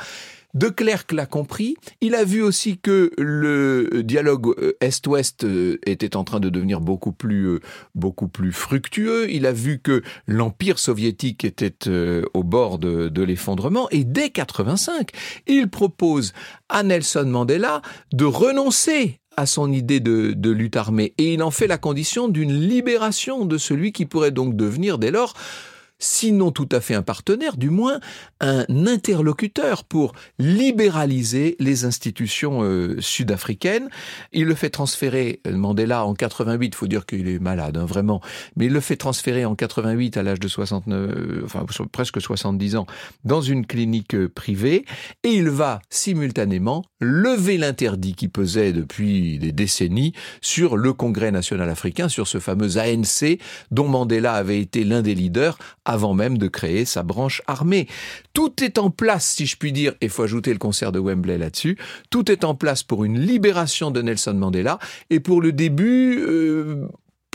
de 0.54 0.68
Klerk 0.68 1.12
l'a 1.12 1.26
compris. 1.26 1.76
Il 2.00 2.14
a 2.14 2.24
vu 2.24 2.42
aussi 2.42 2.78
que 2.78 3.11
le 3.18 4.02
dialogue 4.02 4.54
euh, 4.59 4.76
Est-Ouest 4.80 5.44
euh, 5.44 5.78
était 5.87 6.16
en 6.16 6.24
train 6.24 6.40
de 6.40 6.48
devenir 6.48 6.80
beaucoup 6.80 7.12
plus, 7.12 7.46
euh, 7.46 7.61
beaucoup 7.94 8.28
plus 8.28 8.52
fructueux. 8.52 9.30
Il 9.30 9.46
a 9.46 9.52
vu 9.52 9.78
que 9.78 10.02
l'Empire 10.26 10.78
soviétique 10.78 11.44
était 11.44 11.74
au 12.35 12.42
bord 12.42 12.78
de, 12.78 13.22
l'effondrement. 13.22 13.88
Et 13.90 14.04
dès 14.04 14.30
85, 14.30 15.11
il 15.46 15.68
propose 15.68 16.32
à 16.68 16.82
Nelson 16.82 17.26
Mandela 17.26 17.82
de 18.12 18.24
renoncer 18.24 19.20
à 19.37 19.46
son 19.46 19.72
idée 19.72 20.00
de, 20.00 20.50
lutte 20.50 20.76
armée 20.76 21.12
et 21.18 21.35
il 21.35 21.42
en 21.42 21.50
fait 21.50 21.66
la 21.66 21.78
condition 21.78 22.28
d'une 22.28 22.52
libération 22.52 23.44
de 23.44 23.59
celui 23.59 23.92
qui 23.92 24.06
pourrait 24.06 24.30
donc 24.30 24.56
devenir 24.56 24.98
dès 24.98 25.11
lors 25.11 25.35
sinon 25.98 26.50
tout 26.50 26.68
à 26.72 26.80
fait 26.80 26.94
un 26.94 27.02
partenaire, 27.02 27.56
du 27.56 27.70
moins 27.70 28.00
un 28.40 28.64
interlocuteur 28.87 29.85
pour 29.85 30.12
libéraliser 30.38 31.56
les 31.59 31.85
institutions 31.85 32.62
euh, 32.62 33.00
sud-africaines. 33.00 33.88
Il 34.32 34.44
le 34.44 34.54
fait 34.54 34.70
transférer, 34.70 35.40
euh, 35.46 35.56
Mandela, 35.56 36.04
en 36.04 36.14
88, 36.14 36.66
il 36.66 36.74
faut 36.74 36.87
dire 36.87 37.06
qu'il 37.06 37.28
est 37.28 37.38
malade, 37.38 37.76
hein, 37.76 37.87
vraiment, 37.87 38.20
mais 38.56 38.66
il 38.66 38.72
le 38.72 38.80
fait 38.80 38.96
transférer 38.96 39.44
en 39.44 39.54
88 39.54 40.16
à 40.16 40.22
l'âge 40.22 40.40
de 40.40 40.48
69, 40.48 41.11
euh, 41.11 41.42
enfin 41.44 41.64
presque 41.90 42.20
70 42.20 42.76
ans, 42.76 42.87
dans 43.24 43.40
une 43.40 43.66
clinique 43.66 44.26
privée, 44.28 44.85
et 45.22 45.28
il 45.30 45.48
va 45.48 45.80
simultanément 45.88 46.85
lever 47.00 47.59
l'interdit 47.59 48.14
qui 48.14 48.28
pesait 48.28 48.72
depuis 48.72 49.38
des 49.38 49.52
décennies 49.52 50.12
sur 50.40 50.76
le 50.76 50.92
Congrès 50.92 51.30
national 51.30 51.68
africain, 51.70 52.09
sur 52.09 52.26
ce 52.26 52.38
fameux 52.38 52.78
ANC 52.78 53.38
dont 53.70 53.88
Mandela 53.88 54.35
avait 54.35 54.61
été 54.61 54.85
l'un 54.85 55.02
des 55.02 55.14
leaders 55.14 55.59
avant 55.87 56.12
même 56.12 56.37
de 56.37 56.49
créer 56.49 56.85
sa 56.85 57.03
branche 57.03 57.40
armée. 57.46 57.88
Tout 58.35 58.62
est 58.62 58.77
en 58.77 58.90
place, 58.90 59.27
si 59.27 59.46
je 59.46 59.57
puis 59.57 59.72
dire, 59.72 59.94
et 60.03 60.09
faut 60.09 60.25
ajouter 60.25 60.53
le 60.53 60.59
concert 60.59 60.92
de 60.92 60.99
Wembley 60.99 61.38
là-dessus, 61.38 61.79
tout 62.11 62.31
est 62.31 62.44
en 62.44 62.55
place 62.55 62.83
pour 62.83 63.05
une 63.05 63.18
libération 63.18 63.90
de 63.90 64.03
Nelson 64.03 64.35
Mandela 64.35 64.79
et 65.09 65.20
pour 65.20 65.40
le 65.40 65.53
début, 65.53 66.18
euh, 66.20 66.87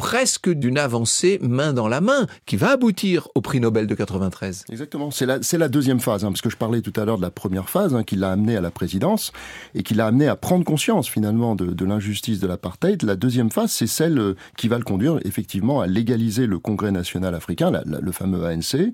presque 0.01 0.49
d'une 0.49 0.79
avancée 0.79 1.37
main 1.43 1.73
dans 1.73 1.87
la 1.87 2.01
main 2.01 2.25
qui 2.47 2.55
va 2.55 2.71
aboutir 2.71 3.27
au 3.35 3.41
prix 3.41 3.59
Nobel 3.59 3.85
de 3.85 3.93
93. 3.93 4.65
Exactement, 4.71 5.11
c'est 5.11 5.27
la, 5.27 5.37
la 5.37 5.69
deuxième 5.69 5.99
phase, 5.99 6.25
hein, 6.25 6.29
parce 6.29 6.41
que 6.41 6.49
je 6.49 6.57
parlais 6.57 6.81
tout 6.81 6.99
à 6.99 7.05
l'heure 7.05 7.17
de 7.17 7.21
la 7.21 7.29
première 7.29 7.69
phase 7.69 7.93
hein, 7.93 8.01
qui 8.01 8.15
l'a 8.15 8.31
amené 8.31 8.57
à 8.57 8.61
la 8.61 8.71
présidence 8.71 9.31
et 9.75 9.83
qui 9.83 9.93
l'a 9.93 10.07
amené 10.07 10.27
à 10.27 10.35
prendre 10.35 10.65
conscience 10.65 11.07
finalement 11.07 11.53
de, 11.53 11.85
l'injustice 11.85 12.39
de 12.39 12.47
l'apartheid. 12.47 13.03
La 13.03 13.15
deuxième 13.15 13.51
phase, 13.51 13.73
c'est 13.73 13.85
celle 13.85 14.17
euh, 14.17 14.35
qui 14.57 14.67
va 14.67 14.79
le 14.79 14.83
conduire 14.83 15.19
effectivement 15.23 15.81
à 15.81 15.85
légaliser 15.85 16.47
le 16.47 16.57
Congrès 16.57 16.91
national 16.91 17.35
africain, 17.35 17.71
le 17.85 18.11
fameux 18.11 18.43
ANC, 18.43 18.91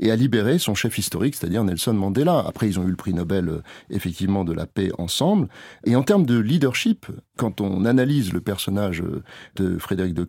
et 0.00 0.10
à 0.10 0.16
libérer 0.16 0.58
son 0.58 0.74
chef 0.74 0.98
historique, 0.98 1.36
c'est-à-dire 1.36 1.62
Nelson 1.62 1.94
Mandela. 1.94 2.44
Après, 2.44 2.66
ils 2.66 2.80
ont 2.80 2.84
eu 2.84 2.90
le 2.90 2.96
prix 2.96 3.14
Nobel 3.14 3.48
euh, 3.48 3.62
effectivement 3.90 4.44
de 4.44 4.52
la 4.52 4.66
paix 4.66 4.90
ensemble. 4.98 5.48
Et 5.84 5.94
en 5.94 6.02
termes 6.02 6.26
de 6.26 6.36
leadership, 6.36 7.06
quand 7.36 7.60
on 7.60 7.84
analyse 7.84 8.32
le 8.32 8.40
personnage 8.40 9.02
euh, 9.02 9.22
de 9.54 9.78
Frédéric 9.78 10.14
de 10.14 10.24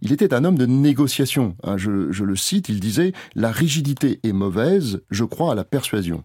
il 0.00 0.12
était 0.12 0.34
un 0.34 0.44
homme 0.44 0.58
de 0.58 0.66
négociation. 0.66 1.56
Hein, 1.64 1.76
je, 1.76 1.90
le 1.90 2.36
cite, 2.36 2.68
il 2.68 2.80
disait 2.80 3.12
«La 3.34 3.50
rigidité 3.50 4.20
est 4.22 4.32
mauvaise, 4.32 5.02
je 5.10 5.24
crois 5.24 5.52
à 5.52 5.54
la 5.54 5.64
persuasion». 5.64 6.24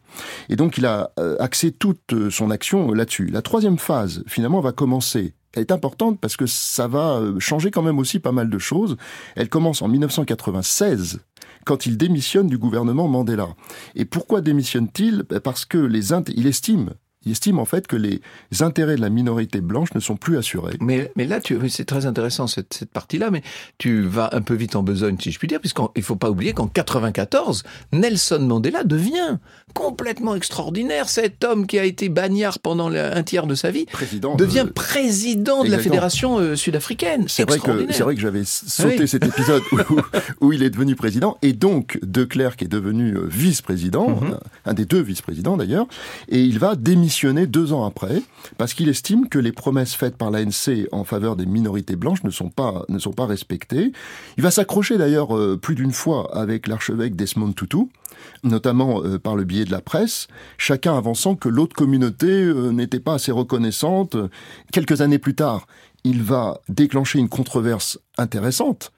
Et 0.50 0.56
donc 0.56 0.78
il 0.78 0.86
a 0.86 1.12
euh, 1.20 1.36
axé 1.40 1.72
toute 1.72 2.30
son 2.30 2.52
action 2.52 2.92
là-dessus. 2.92 3.28
La 3.28 3.42
troisième 3.42 3.78
phase, 3.78 4.24
finalement, 4.28 4.62
va 4.62 4.72
commencer 4.72 5.34
elle 5.58 5.62
est 5.62 5.72
importante 5.72 6.20
parce 6.20 6.38
que 6.38 6.46
ça 6.46 6.88
va 6.88 7.18
euh, 7.18 7.40
changer 7.40 7.72
quand 7.72 7.82
même 7.82 7.98
aussi 7.98 8.20
pas 8.20 8.32
mal 8.32 8.50
de 8.50 8.60
choses. 8.60 8.96
Elle 9.36 9.50
commence 9.50 9.82
en 9.82 9.88
1996 9.88 11.20
quand 11.66 11.86
il 11.86 11.98
démissionne 11.98 12.48
du 12.48 12.58
gouvernement 12.58 13.08
Mandela. 13.08 13.50
Et 13.96 14.06
pourquoi 14.06 14.42
démissionne-t-il? 14.42 15.24
Parce 15.24 15.66
que 15.66 15.80
les 15.80 16.14
il 16.14 16.48
estime 16.48 16.92
il 17.28 17.32
estime 17.32 17.60
en 17.60 17.66
fait 17.66 17.88
que 17.88 17.96
les 17.96 18.22
intérêts 18.62 18.96
de 18.96 19.02
la 19.02 19.10
minorité 19.10 19.60
blanche 19.62 19.90
ne 19.94 20.00
sont 20.00 20.16
plus 20.16 20.38
assurés. 20.38 20.78
Mais, 20.80 21.12
mais 21.16 21.26
là, 21.26 21.40
c'est 21.70 21.86
très 21.86 22.06
intéressant 22.06 22.48
cette, 22.48 22.74
cette 22.74 22.90
partie-là, 22.90 23.32
mais 23.32 23.44
tu 23.78 24.02
vas 24.02 24.30
un 24.32 24.42
peu 24.42 24.54
vite 24.56 24.76
en 24.76 24.84
besogne, 24.84 25.18
si 25.20 25.32
je 25.32 25.38
puis 25.40 25.48
dire, 25.48 25.60
puisqu'il 25.60 25.84
ne 25.98 26.02
faut 26.02 26.16
pas 26.16 26.30
oublier 26.30 26.54
qu'en 26.54 26.68
94, 26.68 27.64
Nelson 27.92 28.40
Mandela 28.40 28.84
devient 28.84 29.38
complètement 29.74 30.36
extraordinaire. 30.36 31.10
Cet 31.10 31.44
homme 31.44 31.68
qui 31.68 31.78
a 31.78 31.84
été 31.84 32.08
bagnard 32.10 32.60
pendant 32.60 32.92
un 32.92 33.24
tiers 33.24 33.46
de 33.46 33.56
sa 33.56 33.72
vie 33.72 33.86
président 33.86 34.36
devient 34.36 34.66
de... 34.66 34.72
président 34.72 35.64
de 35.64 35.70
la 35.70 35.80
fédération 35.80 36.40
euh, 36.40 36.56
sud-africaine. 36.56 37.26
C'est 37.28 37.48
vrai 37.48 37.60
que 37.60 37.92
c'est 37.92 38.04
vrai 38.04 38.16
que 38.16 38.22
j'avais 38.22 38.46
sauté 38.46 39.02
oui. 39.02 39.08
cet 39.08 39.26
épisode 39.26 39.64
où, 39.72 39.78
où, 40.42 40.54
il 40.54 40.64
est 40.64 40.70
devenu 40.70 40.96
président 40.96 41.38
et 41.42 41.54
donc 41.54 42.00
De 42.02 42.24
Klerk 42.24 42.62
est 42.62 42.68
devenu 42.68 43.16
euh, 43.16 43.28
vice-président, 43.30 44.10
mm 44.10 44.30
-hmm. 44.30 44.40
un 44.66 44.74
des 44.74 44.86
deux 44.86 45.02
vice-présidents 45.02 45.58
d'ailleurs, 45.58 45.88
et 46.30 46.42
il 46.42 46.58
va 46.60 46.76
démissionner 46.76 47.17
deux 47.24 47.74
ans 47.74 47.86
après 47.86 48.22
parce 48.58 48.74
qu'il 48.74 48.90
estime 48.90 49.28
que 49.30 49.40
les 49.40 49.52
promesses 49.52 49.96
faites 49.96 50.18
par 50.18 50.32
l'ANC 50.32 50.88
en 50.92 51.04
faveur 51.04 51.36
des 51.36 51.46
minorités 51.46 51.96
blanches 51.96 52.24
ne 52.24 52.30
sont 52.30 52.50
pas 52.50 52.84
ne 52.90 53.00
sont 53.00 53.12
pas 53.12 53.26
respectées. 53.26 53.92
Il 54.38 54.44
va 54.44 54.52
s'accrocher 54.52 54.98
d'ailleurs 54.98 55.36
euh, 55.36 55.58
plus 55.58 55.76
d'une 55.76 55.92
fois 55.92 56.36
avec 56.36 56.68
l'archevêque 56.68 57.16
Desmond 57.16 57.54
Tutu 57.54 57.90
notamment 58.44 59.04
euh, 59.04 59.20
par 59.20 59.36
le 59.36 59.44
biais 59.44 59.66
de 59.66 59.72
la 59.72 59.82
presse, 59.82 60.28
chacun 60.58 60.98
avançant 60.98 61.36
que 61.36 61.50
l'autre 61.50 61.76
communauté 61.76 62.28
euh, 62.28 62.72
n'était 62.72 63.00
pas 63.00 63.16
assez 63.16 63.32
reconnaissante. 63.32 64.16
Quelques 64.72 65.02
années 65.02 65.20
plus 65.20 65.36
tard, 65.36 65.68
il 66.04 66.24
va 66.24 66.60
déclencher 66.68 67.20
une 67.20 67.30
controverse 67.30 68.00
intéressante. 68.18 68.92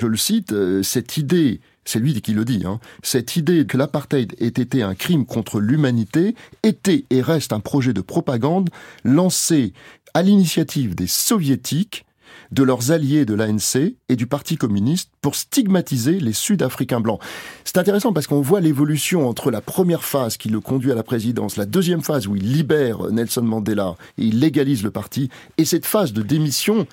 Je 0.00 0.06
le 0.06 0.16
cite, 0.16 0.54
cette 0.82 1.16
idée 1.16 1.60
c'est 1.86 1.98
lui 1.98 2.20
qui 2.20 2.32
le 2.32 2.44
dit, 2.44 2.64
hein, 2.66 2.80
cette 3.02 3.36
idée 3.36 3.64
que 3.64 3.76
l'apartheid 3.76 4.34
ait 4.38 4.46
été 4.46 4.82
un 4.82 4.94
crime 4.94 5.24
contre 5.24 5.60
l'humanité 5.60 6.34
était 6.62 7.04
et 7.10 7.22
reste 7.22 7.52
un 7.52 7.60
projet 7.60 7.92
de 7.92 8.00
propagande 8.00 8.70
lancé 9.04 9.72
à 10.12 10.22
l'initiative 10.22 10.94
des 10.94 11.06
soviétiques 11.06 12.04
de 12.52 12.62
leurs 12.62 12.90
alliés 12.90 13.24
de 13.24 13.34
l'ANC 13.34 13.94
et 14.08 14.16
du 14.16 14.26
Parti 14.26 14.56
communiste 14.56 15.10
pour 15.20 15.34
stigmatiser 15.34 16.20
les 16.20 16.32
Sud-Africains 16.32 17.00
blancs. 17.00 17.20
C'est 17.64 17.78
intéressant 17.78 18.12
parce 18.12 18.26
qu'on 18.26 18.40
voit 18.40 18.60
l'évolution 18.60 19.28
entre 19.28 19.50
la 19.50 19.60
première 19.60 20.04
phase 20.04 20.36
qui 20.36 20.48
le 20.48 20.60
conduit 20.60 20.92
à 20.92 20.94
la 20.94 21.02
présidence, 21.02 21.56
la 21.56 21.66
deuxième 21.66 22.02
phase 22.02 22.26
où 22.26 22.36
il 22.36 22.52
libère 22.52 23.10
Nelson 23.10 23.42
Mandela 23.42 23.96
et 24.18 24.24
il 24.24 24.40
légalise 24.40 24.82
le 24.82 24.90
parti, 24.90 25.28
et 25.58 25.64
cette 25.64 25.86
phase 25.86 26.12
de 26.12 26.22
démission 26.22 26.86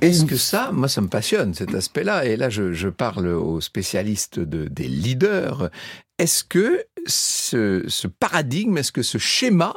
est-ce 0.00 0.24
que 0.24 0.36
ça, 0.36 0.70
moi, 0.72 0.88
ça 0.88 1.00
me 1.00 1.08
passionne, 1.08 1.54
cet 1.54 1.74
aspect-là, 1.74 2.24
et 2.24 2.36
là, 2.36 2.50
je, 2.50 2.88
parle 2.88 3.28
aux 3.28 3.60
spécialistes 3.60 4.38
de, 4.38 4.68
des 4.68 4.88
leaders. 4.88 5.70
Est-ce 6.18 6.42
que 6.42 6.84
ce, 7.06 7.84
ce 7.86 8.06
paradigme, 8.06 8.76
est-ce 8.78 8.92
que 8.92 9.02
ce 9.02 9.18
schéma 9.18 9.74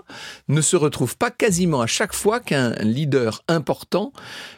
ne 0.47 0.61
se 0.61 0.75
retrouve 0.75 1.17
pas 1.17 1.31
quasiment 1.31 1.81
à 1.81 1.87
chaque 1.87 2.13
fois 2.13 2.39
qu'un 2.39 2.71
leader 2.81 3.43
important 3.47 4.11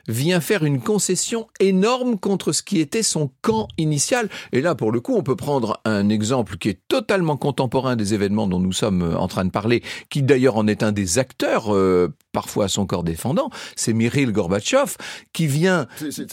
vient 0.07 0.39
faire 0.39 0.63
une 0.63 0.81
concession 0.81 1.47
énorme 1.59 2.17
contre 2.17 2.51
ce 2.51 2.63
qui 2.63 2.79
était 2.79 3.03
son 3.03 3.31
camp 3.41 3.67
initial? 3.77 4.29
Et 4.51 4.61
là, 4.61 4.75
pour 4.75 4.91
le 4.91 5.01
coup, 5.01 5.15
on 5.15 5.23
peut 5.23 5.35
prendre 5.35 5.81
un 5.85 6.09
exemple 6.09 6.57
qui 6.57 6.69
est 6.69 6.79
totalement 6.87 7.37
contemporain 7.37 7.95
des 7.95 8.13
événements 8.13 8.47
dont 8.47 8.59
nous 8.59 8.73
sommes 8.73 9.15
en 9.17 9.27
train 9.27 9.45
de 9.45 9.51
parler, 9.51 9.83
qui 10.09 10.23
d'ailleurs 10.23 10.57
en 10.57 10.67
est 10.67 10.83
un 10.83 10.91
des 10.91 11.19
acteurs, 11.19 11.75
euh, 11.75 12.13
parfois 12.31 12.65
à 12.65 12.67
son 12.67 12.85
corps 12.85 13.03
défendant, 13.03 13.49
c'est 13.75 13.93
Mikhail 13.93 14.31
Gorbatchev, 14.31 14.95
qui 15.33 15.47
vient... 15.47 15.87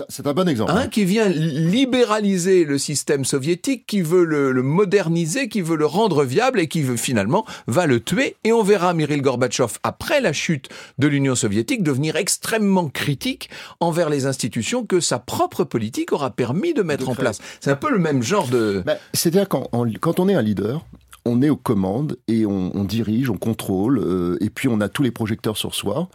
C'est 0.09 0.27
un 0.27 0.33
bon 0.33 0.49
exemple. 0.49 0.73
Hein, 0.73 0.89
qui 0.89 1.05
vient 1.05 1.29
libéraliser 1.29 2.65
le 2.65 2.79
système 2.79 3.25
soviétique, 3.25 3.87
qui 3.87 4.01
veut 4.01 4.25
le, 4.25 4.53
le 4.53 4.63
moderniser, 4.63 5.40
qui 5.49 5.61
veut 5.61 5.77
le 5.77 5.87
rendre 5.87 6.25
viable 6.25 6.61
et 6.61 6.69
qui 6.69 6.83
finalement 6.97 7.45
va 7.67 7.87
le 7.87 8.01
tuer. 8.01 8.37
Et 8.45 8.53
on 8.53 8.63
verra 8.63 8.95
Mikhail 8.95 9.21
Gorbatchev, 9.21 9.79
après 9.83 10.21
la 10.21 10.33
chute 10.33 10.69
de 10.99 11.07
l'Union 11.07 11.35
soviétique, 11.35 11.83
devenir 11.83 12.17
extrêmement 12.17 12.89
critique 12.89 13.51
envers 13.81 14.11
les 14.11 14.27
institutions 14.27 14.85
que 14.85 15.01
sa 15.01 15.19
propre 15.19 15.65
politique 15.65 16.13
aura 16.13 16.31
permis 16.31 16.75
de 16.75 16.83
mettre 16.83 17.09
en 17.09 17.15
place. 17.15 17.39
C'est 17.61 17.71
un 17.71 17.77
peu 17.77 17.91
le 17.91 17.99
même 17.99 18.23
genre 18.23 18.49
de... 18.49 18.83
Bah, 18.85 18.97
c'est-à-dire 19.13 19.49
quand, 19.49 19.69
quand 20.01 20.21
on 20.21 20.29
est 20.29 20.35
un 20.35 20.43
leader, 20.43 20.85
on 21.25 21.43
est 21.43 21.51
aux 21.51 21.57
commandes 21.57 22.17
et 22.29 22.47
on, 22.47 22.85
dirige, 22.85 23.31
on 23.31 23.37
contrôle, 23.37 23.99
euh, 23.99 24.39
et 24.41 24.51
puis 24.51 24.69
on 24.69 24.81
a 24.81 24.89
tous 24.89 25.03
les 25.03 25.11
projecteurs 25.11 25.57
sur 25.57 25.75
soi, 25.75 26.09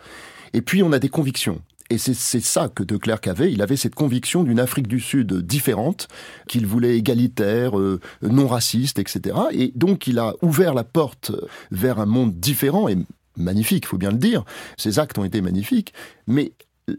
et 0.54 0.62
puis 0.62 0.84
on 0.84 0.92
a 0.92 1.00
des 1.00 1.10
convictions. 1.10 1.62
Et 1.92 2.00
c'est 2.00 2.16
ça 2.16 2.68
que 2.68 2.82
De 2.82 2.98
Klerk 2.98 3.28
avait. 3.28 3.52
Il 3.52 3.62
avait 3.62 3.76
cette 3.76 3.94
conviction 3.94 4.44
d'une 4.44 4.60
Afrique 4.60 4.88
du 4.88 5.00
Sud 5.00 5.34
différente, 5.42 6.08
qu'il 6.48 6.66
voulait 6.66 6.98
égalitaire, 6.98 7.78
euh, 7.78 8.00
non 8.24 8.48
raciste, 8.48 8.98
etc. 8.98 9.38
Et 9.52 9.72
donc 9.76 10.08
il 10.08 10.18
a 10.18 10.34
ouvert 10.42 10.74
la 10.74 10.84
porte 10.84 11.32
vers 11.70 12.00
un 12.00 12.08
monde 12.08 12.40
différent 12.40 12.88
et 12.88 12.98
magnifique, 13.38 13.86
faut 13.86 14.00
bien 14.00 14.12
le 14.12 14.18
dire. 14.18 14.46
Ses 14.78 14.98
actes 14.98 15.20
ont 15.20 15.26
été 15.26 15.42
magnifiques, 15.42 15.94
mais 16.26 16.54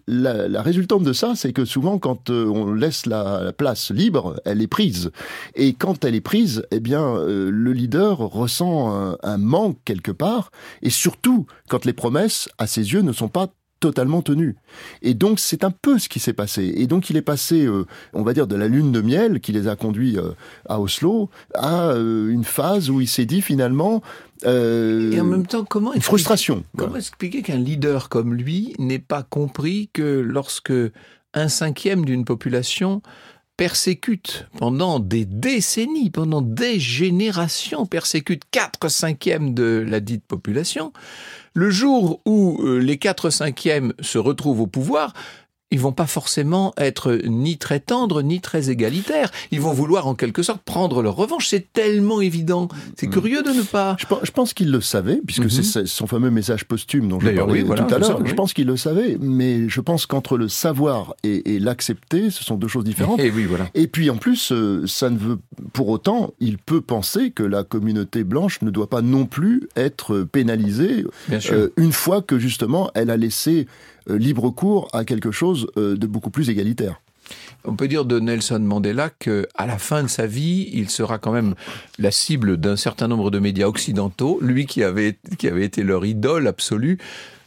la, 0.07 0.63
résultante 0.63 1.03
de 1.03 1.13
ça, 1.13 1.35
c'est 1.35 1.53
que 1.53 1.65
souvent, 1.65 1.99
quand 1.99 2.31
euh, 2.31 2.47
on 2.47 2.73
laisse 2.73 3.07
la, 3.07 3.53
place 3.53 3.91
libre, 3.91 4.41
elle 4.45 4.63
est 4.63 4.67
prise. 4.69 5.11
Et 5.55 5.75
quand 5.75 6.05
elle 6.05 6.15
est 6.15 6.21
prise, 6.21 6.65
eh 6.71 6.81
bien, 6.81 7.03
euh, 7.03 7.51
le 7.51 7.73
leader 7.73 8.19
ressent 8.19 9.17
un, 9.23 9.39
manque 9.39 9.79
quelque 9.85 10.13
part. 10.13 10.51
Et 10.83 10.91
surtout, 10.91 11.47
quand 11.69 11.85
les 11.85 11.93
promesses, 11.93 12.49
à 12.59 12.67
ses 12.67 12.93
yeux, 12.93 13.03
ne 13.03 13.13
sont 13.13 13.29
pas 13.29 13.49
totalement 13.87 14.21
tenu. 14.21 14.57
Et 15.01 15.15
donc 15.15 15.39
c'est 15.39 15.63
un 15.63 15.71
peu 15.71 16.01
ce 16.01 16.09
qui 16.09 16.19
s'est 16.19 16.33
passé. 16.33 16.75
Et 16.77 16.89
donc 16.89 17.09
il 17.09 17.17
est 17.17 17.23
passé, 17.23 17.65
euh, 17.67 17.87
on 18.15 18.25
va 18.25 18.33
dire, 18.33 18.49
de 18.49 18.57
la 18.57 18.67
lune 18.67 18.91
de 18.91 19.01
miel 19.01 19.39
qui 19.39 19.53
les 19.53 19.69
a 19.69 19.77
conduits 19.77 20.19
euh, 20.19 20.33
à 20.69 20.81
Oslo 20.81 21.31
à 21.55 21.91
euh, 21.91 22.29
une 22.29 22.43
phase 22.43 22.91
où 22.91 23.01
il 23.01 23.07
s'est 23.07 23.27
dit 23.27 23.43
finalement... 23.43 24.03
et 24.43 25.21
en 25.21 25.25
même 25.25 25.47
temps, 25.47 25.65
comment 25.65 25.95
une 25.95 26.03
frustration. 26.03 26.65
Comment 26.77 26.97
expliquer 26.97 27.43
qu'un 27.43 27.59
leader 27.59 28.09
comme 28.09 28.35
lui 28.35 28.75
n'ait 28.81 28.99
pas 28.99 29.23
compris 29.23 29.89
que 29.93 30.19
lorsque 30.19 30.73
un 31.33 31.49
cinquième 31.49 32.05
d'une 32.05 32.25
population 32.25 33.03
persécute 33.57 34.47
pendant 34.59 35.01
des 35.01 35.25
décennies, 35.25 36.11
pendant 36.11 36.43
des 36.43 36.79
générations, 36.79 37.87
persécute 37.87 38.43
quatre 38.51 38.89
cinquièmes 38.89 39.55
de 39.55 39.85
la 39.87 40.01
dite 40.01 40.25
population, 40.27 40.93
le 41.55 41.71
jour 41.71 42.21
où 42.27 42.61
euh, 42.63 42.79
les 42.79 42.99
quatre 42.99 43.31
cinquièmes 43.31 43.95
se 44.01 44.19
retrouvent 44.19 44.61
au 44.61 44.67
pouvoir, 44.67 45.15
ils 45.71 45.81
vont 45.81 45.93
pas 45.93 46.07
forcément 46.07 46.73
être 46.77 47.21
ni 47.25 47.59
très 47.59 47.81
tendres 47.81 48.23
ni 48.23 48.41
très 48.41 48.71
égalitaires. 48.71 49.31
Ils 49.51 49.61
vont 49.61 49.73
vouloir 49.73 50.07
en 50.07 50.15
quelque 50.15 50.43
sorte 50.43 50.63
prendre 50.63 51.03
leur 51.03 51.17
revanche. 51.17 51.49
C'est 51.49 51.73
tellement 51.73 52.21
évident. 52.21 52.69
C'est 52.97 53.09
mm. 53.09 53.11
curieux 53.11 53.43
de 53.43 53.51
ne 53.51 53.63
pas. 53.63 53.97
Je, 53.99 54.31
pense 54.31 54.55
qu'il 54.55 54.71
le 54.71 54.81
savait, 54.81 55.21
puisque 55.27 55.51
c'est 55.51 55.81
mhm. 55.81 55.87
son 55.87 56.07
fameux 56.07 56.31
message 56.31 56.65
posthume 56.65 57.09
dont 57.09 57.19
je 57.19 57.31
parlais 57.31 57.65
tout 57.65 57.95
à 57.95 57.99
l'heure. 57.99 58.25
Je 58.25 58.35
pense 58.35 58.53
qu'il 58.53 58.67
le 58.67 58.77
savait, 58.77 59.17
mais 59.21 59.69
je 59.69 59.81
pense 59.81 60.07
qu'entre 60.07 60.37
le 60.37 60.49
savoir 60.49 61.15
et, 61.25 61.59
l'accepter, 61.59 62.31
ce 62.31 62.45
sont 62.45 62.57
deux 62.57 62.69
choses 62.69 62.85
différentes. 62.85 63.19
Et, 63.21 63.31
oui, 63.31 63.45
voilà. 63.45 63.69
et 63.75 63.89
puis 63.89 64.11
en 64.11 64.17
plus, 64.17 64.53
euh, 64.53 64.87
ça 64.87 65.11
ne 65.11 65.19
veut 65.19 65.39
pour 65.73 65.89
autant, 65.89 66.33
il 66.41 66.59
peut 66.59 66.81
penser 66.81 67.31
que 67.31 67.43
la 67.43 67.65
communauté 67.65 68.25
blanche 68.25 68.63
ne 68.63 68.71
doit 68.71 68.89
pas 68.89 69.03
non 69.03 69.27
plus 69.27 69.69
être 69.77 70.23
pénalisée 70.23 71.05
euh, 71.31 71.69
une 71.77 71.93
fois 71.93 72.23
que 72.23 72.39
justement 72.39 72.91
elle 72.95 73.11
a 73.11 73.17
laissé 73.17 73.67
euh, 74.09 74.19
libre 74.19 74.51
cours 74.51 74.89
à 74.93 75.05
quelque 75.05 75.31
chose 75.31 75.56
euh, 75.77 75.97
de 75.97 76.07
beaucoup 76.07 76.31
plus 76.31 76.51
égalitaire. 76.51 77.01
On 77.65 77.75
peut 77.75 77.89
dire 77.89 78.05
de 78.05 78.21
Nelson 78.21 78.61
Mandela 78.61 79.11
qu'à 79.11 79.67
la 79.67 79.79
fin 79.79 80.05
de 80.05 80.09
sa 80.09 80.27
vie, 80.27 80.71
il 80.73 80.89
sera 80.89 81.19
quand 81.19 81.33
même 81.33 81.55
la 81.99 82.13
cible 82.13 82.57
d'un 82.57 82.77
certain 82.77 83.09
nombre 83.09 83.31
de 83.31 83.41
médias 83.41 83.67
occidentaux, 83.67 84.39
lui 84.41 84.67
qui 84.67 84.85
avait, 84.85 85.19
qui 85.37 85.49
avait 85.49 85.65
été 85.65 85.83
leur 85.83 86.05
idole 86.07 86.47
absolue. 86.47 86.99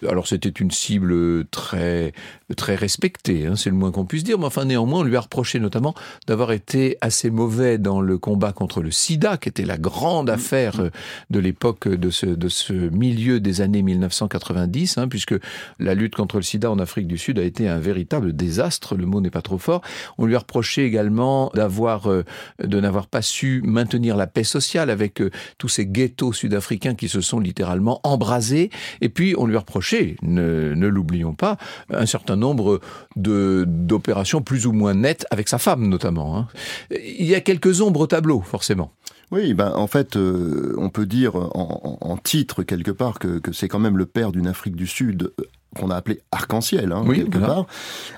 Alors 0.07 0.27
c'était 0.27 0.49
une 0.49 0.71
cible 0.71 1.45
très 1.47 2.13
très 2.55 2.75
respectée, 2.75 3.45
hein, 3.45 3.55
c'est 3.55 3.69
le 3.69 3.75
moins 3.75 3.91
qu'on 3.91 4.05
puisse 4.05 4.23
dire, 4.23 4.39
mais 4.39 4.45
enfin 4.45 4.65
néanmoins 4.65 5.01
on 5.01 5.03
lui 5.03 5.15
a 5.15 5.19
reproché 5.19 5.59
notamment 5.59 5.93
d'avoir 6.25 6.51
été 6.51 6.97
assez 7.01 7.29
mauvais 7.29 7.77
dans 7.77 8.01
le 8.01 8.17
combat 8.17 8.53
contre 8.53 8.81
le 8.81 8.91
sida, 8.91 9.37
qui 9.37 9.49
était 9.49 9.65
la 9.65 9.77
grande 9.77 10.29
affaire 10.29 10.79
euh, 10.79 10.89
de 11.29 11.39
l'époque 11.39 11.87
de 11.87 12.09
ce, 12.09 12.25
de 12.25 12.49
ce 12.49 12.73
milieu 12.73 13.39
des 13.39 13.61
années 13.61 13.81
1990, 13.81 14.97
hein, 14.97 15.07
puisque 15.07 15.35
la 15.79 15.93
lutte 15.93 16.15
contre 16.15 16.37
le 16.37 16.43
sida 16.43 16.71
en 16.71 16.79
Afrique 16.79 17.07
du 17.07 17.17
Sud 17.17 17.37
a 17.37 17.43
été 17.43 17.67
un 17.67 17.79
véritable 17.79 18.33
désastre, 18.33 18.95
le 18.95 19.05
mot 19.05 19.21
n'est 19.21 19.29
pas 19.29 19.41
trop 19.41 19.57
fort. 19.57 19.81
On 20.17 20.25
lui 20.25 20.35
a 20.35 20.39
reproché 20.39 20.85
également 20.85 21.51
d'avoir 21.53 22.09
euh, 22.09 22.23
de 22.63 22.79
n'avoir 22.79 23.07
pas 23.07 23.21
su 23.21 23.61
maintenir 23.65 24.15
la 24.15 24.27
paix 24.27 24.43
sociale 24.43 24.89
avec 24.89 25.21
euh, 25.21 25.29
tous 25.57 25.69
ces 25.69 25.85
ghettos 25.85 26.33
sud-africains 26.33 26.95
qui 26.95 27.09
se 27.09 27.21
sont 27.21 27.39
littéralement 27.39 27.99
embrasés, 28.03 28.69
et 29.01 29.09
puis 29.09 29.35
on 29.37 29.45
lui 29.45 29.55
a 29.55 29.59
reproché 29.59 29.88
ne, 30.21 30.87
l'oublions 30.87 31.33
pas, 31.33 31.57
un 31.89 32.05
certain 32.05 32.35
nombre 32.35 32.79
d'opérations 33.15 34.41
plus 34.41 34.65
ou 34.65 34.71
moins 34.71 34.93
nettes 34.93 35.25
avec 35.31 35.47
sa 35.47 35.57
femme 35.57 35.87
notamment. 35.87 36.37
Hein. 36.37 36.47
Il 36.91 37.25
y 37.25 37.35
a 37.35 37.41
quelques 37.41 37.81
ombres 37.81 38.01
au 38.01 38.07
tableau, 38.07 38.41
forcément. 38.41 38.91
Oui, 39.31 39.53
ben 39.53 39.73
en 39.75 39.85
fait, 39.85 40.17
euh, 40.17 40.73
on 40.77 40.89
peut 40.89 41.05
dire 41.05 41.35
en, 41.35 42.17
titre 42.17 42.63
quelque 42.63 42.91
part 42.91 43.19
que, 43.19 43.39
c'est 43.51 43.67
quand 43.67 43.79
même 43.79 43.97
le 43.97 44.05
père 44.07 44.31
d'une 44.31 44.47
Afrique 44.47 44.75
du 44.75 44.87
Sud 44.87 45.31
qu'on 45.75 45.89
a 45.89 45.95
appelé 45.95 46.21
arc-en-ciel, 46.31 46.91
hein, 46.91 47.05
quelque 47.13 47.37
part. 47.37 47.65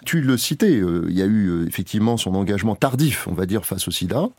Tu 0.05 0.21
le 0.21 0.37
citais, 0.37 0.79
euh, 0.79 1.05
il 1.09 1.17
y 1.17 1.21
a 1.21 1.25
eu 1.25 1.67
effectivement 1.67 2.17
son 2.17 2.35
engagement 2.35 2.75
tardif, 2.75 3.27
on 3.27 3.33
va 3.33 3.45
dire, 3.45 3.65
face 3.65 3.87
au 3.87 3.91
sida. 3.91 4.29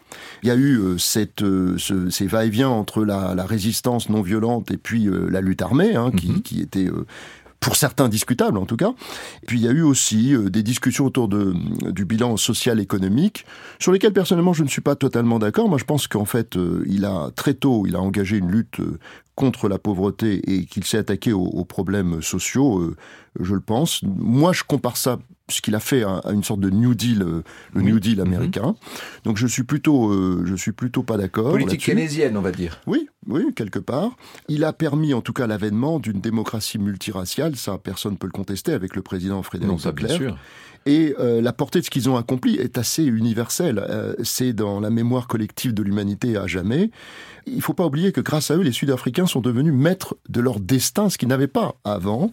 Il 0.43 0.49
y 0.49 0.53
a 0.53 0.57
eu 0.57 0.99
cette, 0.99 1.45
ces 1.79 2.27
va-et-vient 2.27 2.71
entre 2.71 3.05
la, 3.05 3.45
résistance 3.45 4.09
non 4.09 4.23
violente 4.23 4.71
et 4.71 4.77
puis 4.77 5.09
la 5.29 5.41
lutte 5.41 5.63
armée, 5.63 5.95
hein, 5.95 6.11
qui, 6.11 6.29
mm-hmm. 6.29 6.43
qui, 6.43 6.61
était 6.63 6.89
pour 7.63 7.77
certains 7.77 8.09
discutables 8.09 8.59
en 8.59 8.67
tout 8.67 8.77
cas. 8.77 8.93
Et 9.43 9.47
puis 9.47 9.59
il 9.61 9.65
y 9.65 9.69
a 9.69 9.71
eu 9.71 9.83
aussi 9.83 10.35
euh, 10.35 10.51
des 10.51 10.63
discussions 10.63 11.07
autour 11.07 11.29
de, 11.29 11.55
du 11.91 12.05
bilan 12.05 12.37
social-économique, 12.37 13.47
sur 13.79 13.93
lesquelles 13.93 14.13
personnellement 14.13 14.53
je 14.53 14.65
ne 14.65 14.69
suis 14.69 14.83
pas 14.83 14.97
totalement 14.97 15.39
d'accord. 15.39 15.69
Moi 15.69 15.79
je 15.79 15.85
pense 15.85 16.09
qu'en 16.09 16.27
fait 16.27 16.57
euh, 16.57 16.85
il 16.87 17.07
a 17.07 17.31
très 17.35 17.55
tôt, 17.55 17.85
il 17.87 17.95
a 17.95 18.01
engagé 18.01 18.37
une 18.37 18.51
lutte 18.51 18.81
euh, 18.81 18.99
contre 19.37 19.69
la 19.69 19.79
pauvreté 19.79 20.43
et 20.53 20.67
qu'il 20.67 20.85
s'est 20.85 20.99
attaqué 20.99 21.33
aux, 21.33 21.65
problèmes 21.65 22.21
sociaux, 22.21 22.95
je 23.41 23.55
le 23.55 23.61
pense. 23.61 24.03
Moi 24.03 24.53
je 24.53 24.63
compare 24.63 24.99
ça 24.99 25.19
ce 25.53 25.63
qu'il 25.63 25.75
a 25.75 25.81
fait 25.81 26.03
à, 26.03 26.23
une 26.33 26.45
sorte 26.45 26.61
de 26.61 26.71
New 26.71 26.95
Deal, 26.95 27.25
le 27.75 27.81
New 27.81 28.01
Deal 28.01 28.19
mhm. 28.19 28.27
américain. 28.27 28.75
Donc 29.25 29.37
je 29.37 29.47
suis 29.47 29.63
plutôt, 29.63 30.45
je 30.45 30.55
suis 30.55 30.73
plutôt 30.73 31.03
pas 31.03 31.17
d'accord. 31.17 31.53
Politique 31.53 31.85
keynésienne, 31.85 32.37
on 32.37 32.43
va 32.43 32.53
dire. 32.53 32.81
Oui, 32.87 33.09
oui, 33.27 33.45
quelque 33.55 33.79
part. 33.79 34.17
Il 34.49 34.65
a 34.65 34.73
permis 34.73 35.15
en 35.15 35.21
tout 35.21 35.33
cas 35.33 35.47
l'avènement 35.47 35.99
d'une 35.99 36.21
démocratie 36.21 36.79
multiraciale, 36.79 37.57
ça 37.57 37.79
personne 37.79 38.13
ne 38.13 38.17
peut 38.17 38.27
le 38.27 38.33
contester 38.33 38.73
avec 38.73 38.97
le 38.97 39.03
président 39.03 39.43
Frédéric 39.43 39.73
sûr. 40.09 40.37
Et 40.87 41.15
euh, 41.19 41.41
la 41.41 41.53
portée 41.53 41.81
de 41.81 41.85
ce 41.85 41.91
qu'ils 41.91 42.09
ont 42.11 42.17
accompli 42.17 42.57
est 42.57 42.79
assez 42.79 43.05
universelle. 43.05 43.85
Euh, 43.89 44.15
c'est 44.23 44.53
dans 44.53 44.81
la 44.81 44.91
mémoire 44.91 45.29
collective 45.29 45.75
de 45.75 45.83
l'humanité 45.83 46.37
à 46.37 46.47
jamais. 46.47 46.91
Il 47.47 47.57
ne 47.57 47.61
faut 47.61 47.75
pas 47.75 47.87
oublier 47.87 48.13
que 48.13 48.21
grâce 48.21 48.51
à 48.51 48.57
eux, 48.57 48.63
les 48.63 48.73
Sud-Africains 48.73 49.27
sont 49.27 49.41
devenus 49.41 49.73
maîtres 49.73 50.17
de 50.29 50.41
leur 50.41 50.61
destin, 50.61 51.09
ce 51.09 51.19
qu'ils 51.19 51.29
n'avaient 51.29 51.49
pas 51.49 51.75
avant. 51.85 52.31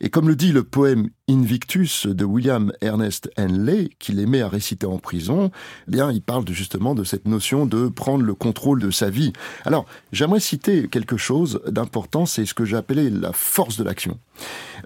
Et 0.00 0.10
comme 0.10 0.28
le 0.28 0.36
dit 0.36 0.52
le 0.52 0.62
poème 0.62 1.08
Invictus 1.28 2.06
de 2.06 2.24
William 2.24 2.72
Ernest 2.80 3.30
Henley, 3.36 3.90
qu'il 3.98 4.20
aimait 4.20 4.40
à 4.40 4.48
réciter 4.48 4.86
en 4.86 4.98
prison, 4.98 5.50
eh 5.86 5.90
bien, 5.90 6.10
il 6.12 6.22
parle 6.22 6.48
justement 6.48 6.94
de 6.94 7.04
cette 7.04 7.26
notion 7.26 7.66
de 7.66 7.88
prendre 7.88 8.24
le 8.24 8.34
contrôle 8.34 8.80
de 8.80 8.90
sa 8.90 9.10
vie. 9.10 9.32
Alors, 9.64 9.84
j'aimerais 10.12 10.40
citer 10.40 10.88
quelque 10.88 11.16
chose 11.16 11.60
d'important, 11.66 12.24
c'est 12.24 12.46
ce 12.46 12.54
que 12.54 12.64
appelé 12.74 13.10
la 13.10 13.32
force 13.32 13.76
de 13.76 13.84
l'action. 13.84 14.18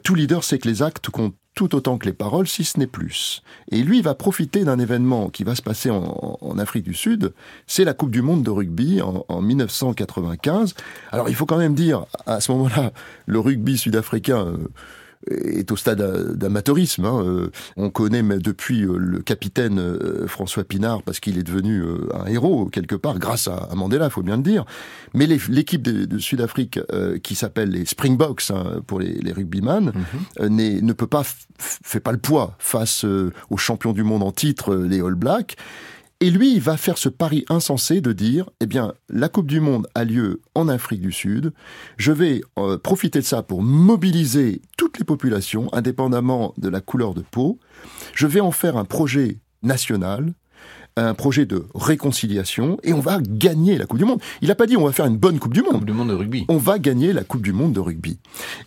Tout 0.02 0.14
leader 0.14 0.44
sait 0.44 0.58
que 0.58 0.68
les 0.68 0.82
actes 0.82 1.10
comptent 1.10 1.36
tout 1.54 1.74
autant 1.74 1.98
que 1.98 2.06
les 2.06 2.12
paroles, 2.12 2.48
si 2.48 2.64
ce 2.64 2.78
n'est 2.78 2.86
plus. 2.86 3.42
Et 3.70 3.82
lui, 3.82 4.00
va 4.00 4.14
profiter 4.14 4.64
d'un 4.64 4.78
événement 4.78 5.28
qui 5.28 5.44
va 5.44 5.54
se 5.54 5.62
passer 5.62 5.90
en, 5.90 6.58
Afrique 6.58 6.84
du 6.84 6.94
Sud. 6.94 7.32
C'est 7.66 7.84
la 7.84 7.94
Coupe 7.94 8.10
du 8.10 8.22
Monde 8.22 8.42
de 8.42 8.50
rugby 8.50 9.02
en, 9.02 9.24
en, 9.28 9.42
1995. 9.42 10.74
Alors, 11.10 11.28
il 11.28 11.34
faut 11.34 11.46
quand 11.46 11.58
même 11.58 11.74
dire, 11.74 12.06
à 12.26 12.40
ce 12.40 12.52
moment-là, 12.52 12.92
le 13.26 13.38
rugby 13.38 13.76
sud-africain 13.76 14.46
euh, 14.46 14.68
est 15.30 15.70
au 15.70 15.76
stade 15.76 16.36
d'amateurisme. 16.36 17.04
Hein. 17.04 17.22
Euh, 17.24 17.50
on 17.76 17.90
connaît 17.90 18.22
depuis 18.22 18.84
euh, 18.84 18.96
le 18.96 19.20
capitaine 19.20 19.78
euh, 19.78 20.26
François 20.26 20.64
Pinard 20.64 21.02
parce 21.02 21.20
qu'il 21.20 21.38
est 21.38 21.42
devenu 21.42 21.82
un 22.14 22.26
héros 22.26 22.66
quelque 22.66 22.94
part 22.94 23.18
grâce 23.18 23.48
à 23.48 23.68
Mandela, 23.74 24.06
il 24.06 24.10
faut 24.10 24.22
bien 24.22 24.36
le 24.36 24.42
dire. 24.42 24.64
Mais 25.14 25.26
l'équipe 25.26 25.82
de, 25.82 26.18
Sud-Afrique 26.18 26.78
qui 27.22 27.34
s'appelle 27.34 27.70
les 27.70 27.84
Springboks 27.84 28.50
hein, 28.50 28.80
pour 28.86 29.00
les, 29.00 29.14
les 29.14 29.32
rugbyman 29.32 29.92
mhm. 30.38 30.56
ne 30.56 30.92
peut 30.92 31.06
pas 31.06 31.22
fait 31.58 32.00
pas 32.00 32.12
le 32.12 32.18
poids 32.18 32.54
face 32.58 33.04
aux 33.04 33.56
champions 33.56 33.92
du 33.92 34.02
monde 34.02 34.22
en 34.22 34.32
titre, 34.32 34.74
les 34.74 35.00
All 35.00 35.14
Blacks. 35.14 35.56
Et 36.22 36.30
lui, 36.30 36.54
il 36.54 36.60
va 36.60 36.76
faire 36.76 36.98
ce 36.98 37.08
pari 37.08 37.44
insensé 37.48 38.00
de 38.00 38.12
dire, 38.12 38.48
eh 38.60 38.66
bien, 38.66 38.94
la 39.08 39.28
Coupe 39.28 39.48
du 39.48 39.58
Monde 39.58 39.88
a 39.96 40.04
lieu 40.04 40.40
en 40.54 40.68
Afrique 40.68 41.00
du 41.00 41.10
Sud. 41.10 41.52
Je 41.96 42.12
vais 42.12 42.42
euh, 42.60 42.78
profiter 42.78 43.18
de 43.18 43.24
ça 43.24 43.42
pour 43.42 43.60
mobiliser 43.60 44.62
toutes 44.78 45.00
les 45.00 45.04
populations, 45.04 45.66
indépendamment 45.74 46.54
de 46.58 46.68
la 46.68 46.80
couleur 46.80 47.14
de 47.14 47.22
peau. 47.22 47.58
Je 48.14 48.28
vais 48.28 48.38
en 48.38 48.52
faire 48.52 48.76
un 48.76 48.84
projet 48.84 49.40
national. 49.64 50.32
Un 50.96 51.14
projet 51.14 51.46
de 51.46 51.64
réconciliation 51.74 52.78
et 52.82 52.92
on 52.92 53.00
va 53.00 53.20
gagner 53.20 53.78
la 53.78 53.86
Coupe 53.86 53.98
du 53.98 54.04
Monde. 54.04 54.20
Il 54.42 54.48
n'a 54.48 54.54
pas 54.54 54.66
dit 54.66 54.76
on 54.76 54.84
va 54.84 54.92
faire 54.92 55.06
une 55.06 55.16
bonne 55.16 55.38
Coupe 55.38 55.54
du 55.54 55.62
Monde. 55.62 55.72
Coupe 55.72 55.86
du 55.86 55.92
Monde 55.92 56.08
de 56.08 56.14
rugby. 56.14 56.44
On 56.48 56.58
va 56.58 56.78
gagner 56.78 57.12
la 57.12 57.24
Coupe 57.24 57.42
du 57.42 57.52
Monde 57.52 57.72
de 57.72 57.80
rugby. 57.80 58.18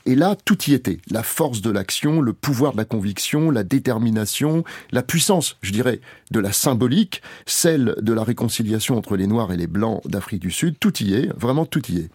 Et 0.05 0.15
là, 0.15 0.35
tout 0.45 0.57
y 0.63 0.73
était. 0.73 0.99
La 1.11 1.23
force 1.23 1.61
de 1.61 1.69
l'action, 1.69 2.21
le 2.21 2.33
pouvoir 2.33 2.73
de 2.73 2.77
la 2.77 2.85
conviction, 2.85 3.51
la 3.51 3.63
détermination, 3.63 4.63
la 4.91 5.03
puissance, 5.03 5.57
je 5.61 5.71
dirais, 5.71 6.01
de 6.31 6.39
la 6.39 6.51
symbolique, 6.51 7.21
celle 7.45 7.95
de 8.01 8.13
la 8.13 8.23
réconciliation 8.23 8.97
entre 8.97 9.15
les 9.17 9.27
Noirs 9.27 9.51
et 9.51 9.57
les 9.57 9.67
Blancs 9.67 10.01
d'Afrique 10.05 10.41
du 10.41 10.51
Sud. 10.51 10.75
Tout 10.79 11.03
y 11.03 11.13
est, 11.13 11.29
vraiment 11.37 11.65
tout 11.65 11.81
y 11.91 11.99
est. 11.99 12.09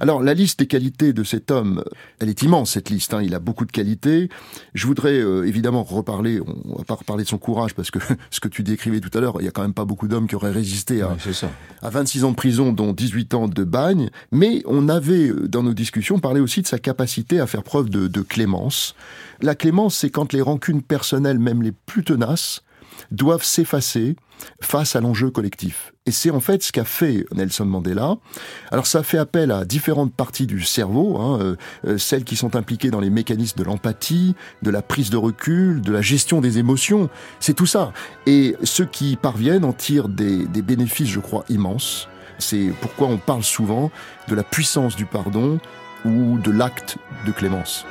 Alors, 0.00 0.22
la 0.22 0.34
liste 0.34 0.58
des 0.58 0.66
qualités 0.66 1.12
de 1.12 1.24
cet 1.24 1.50
homme, 1.50 1.82
elle 2.20 2.28
est 2.28 2.42
immense, 2.42 2.72
cette 2.72 2.90
liste. 2.90 3.14
Hein. 3.14 3.22
Il 3.22 3.34
a 3.34 3.38
beaucoup 3.38 3.64
de 3.64 3.72
qualités. 3.72 4.28
Je 4.74 4.86
voudrais 4.86 5.18
euh, 5.18 5.46
évidemment 5.46 5.82
reparler, 5.82 6.40
on 6.40 6.76
va 6.76 6.84
pas 6.84 6.94
reparler 6.94 7.24
de 7.24 7.28
son 7.28 7.38
courage 7.38 7.74
parce 7.74 7.90
que 7.90 7.98
ce 8.30 8.40
que 8.40 8.48
tu 8.48 8.62
décrivais 8.62 9.00
tout 9.00 9.16
à 9.16 9.20
l'heure, 9.20 9.40
y 9.46 9.48
a 9.48 9.52
quand 9.52 9.62
même 9.62 9.74
pas 9.74 9.84
beaucoup 9.84 10.08
d'hommes 10.08 10.26
qui 10.28 10.34
auraient 10.34 10.50
résisté 10.52 11.02
à, 11.02 11.16
à 11.82 11.90
26 11.90 12.24
ans 12.24 12.30
de 12.30 12.36
prison, 12.36 12.72
dont 12.72 12.92
18 12.92 13.34
ans 13.34 13.48
de 13.48 13.64
bagne. 13.64 14.10
Mais 14.32 14.62
on 14.66 14.88
avait, 14.88 15.28
euh, 15.28 15.48
dans 15.48 15.62
nos 15.62 15.74
discussions, 15.74 16.18
parlé 16.18 16.40
aussi 16.40 16.62
de 16.62 16.66
sa 16.66 16.78
capacité 16.78 17.40
à 17.40 17.46
faire 17.46 17.62
preuve 17.62 17.90
de, 17.90 18.08
de 18.08 18.20
clémence. 18.22 18.94
La 19.40 19.54
clémence, 19.54 19.96
c'est 19.96 20.10
quand 20.10 20.32
les 20.32 20.42
rancunes 20.42 20.82
personnelles, 20.82 21.38
même 21.38 21.62
les 21.62 21.72
plus 21.72 22.04
tenaces, 22.04 22.62
doivent 23.10 23.44
s'effacer 23.44 24.16
face 24.60 24.96
à 24.96 25.00
l'enjeu 25.00 25.30
collectif. 25.30 25.92
Et 26.06 26.12
c'est 26.12 26.30
en 26.30 26.40
fait 26.40 26.62
ce 26.62 26.72
qu'a 26.72 26.84
fait 26.84 27.24
Nelson 27.34 27.64
Mandela. 27.64 28.16
Alors 28.70 28.86
ça 28.86 29.02
fait 29.02 29.18
appel 29.18 29.50
à 29.50 29.64
différentes 29.64 30.14
parties 30.14 30.46
du 30.46 30.62
cerveau, 30.62 31.18
hein, 31.18 31.38
euh, 31.40 31.56
euh, 31.86 31.98
celles 31.98 32.24
qui 32.24 32.36
sont 32.36 32.54
impliquées 32.56 32.90
dans 32.90 33.00
les 33.00 33.10
mécanismes 33.10 33.58
de 33.58 33.64
l'empathie, 33.64 34.34
de 34.62 34.70
la 34.70 34.82
prise 34.82 35.10
de 35.10 35.16
recul, 35.16 35.80
de 35.80 35.92
la 35.92 36.02
gestion 36.02 36.40
des 36.40 36.58
émotions. 36.58 37.10
C'est 37.40 37.54
tout 37.54 37.66
ça. 37.66 37.92
Et 38.26 38.56
ceux 38.62 38.86
qui 38.86 39.16
parviennent 39.16 39.64
en 39.64 39.72
tirent 39.72 40.08
des, 40.08 40.46
des 40.46 40.62
bénéfices, 40.62 41.08
je 41.08 41.20
crois, 41.20 41.44
immenses. 41.48 42.08
C'est 42.38 42.72
pourquoi 42.80 43.08
on 43.08 43.18
parle 43.18 43.42
souvent 43.42 43.90
de 44.28 44.34
la 44.34 44.42
puissance 44.42 44.94
du 44.94 45.06
pardon 45.06 45.58
ou 46.04 46.38
de 46.38 46.50
l'acte 46.50 46.98
de 47.26 47.32
clémence. 47.32 47.84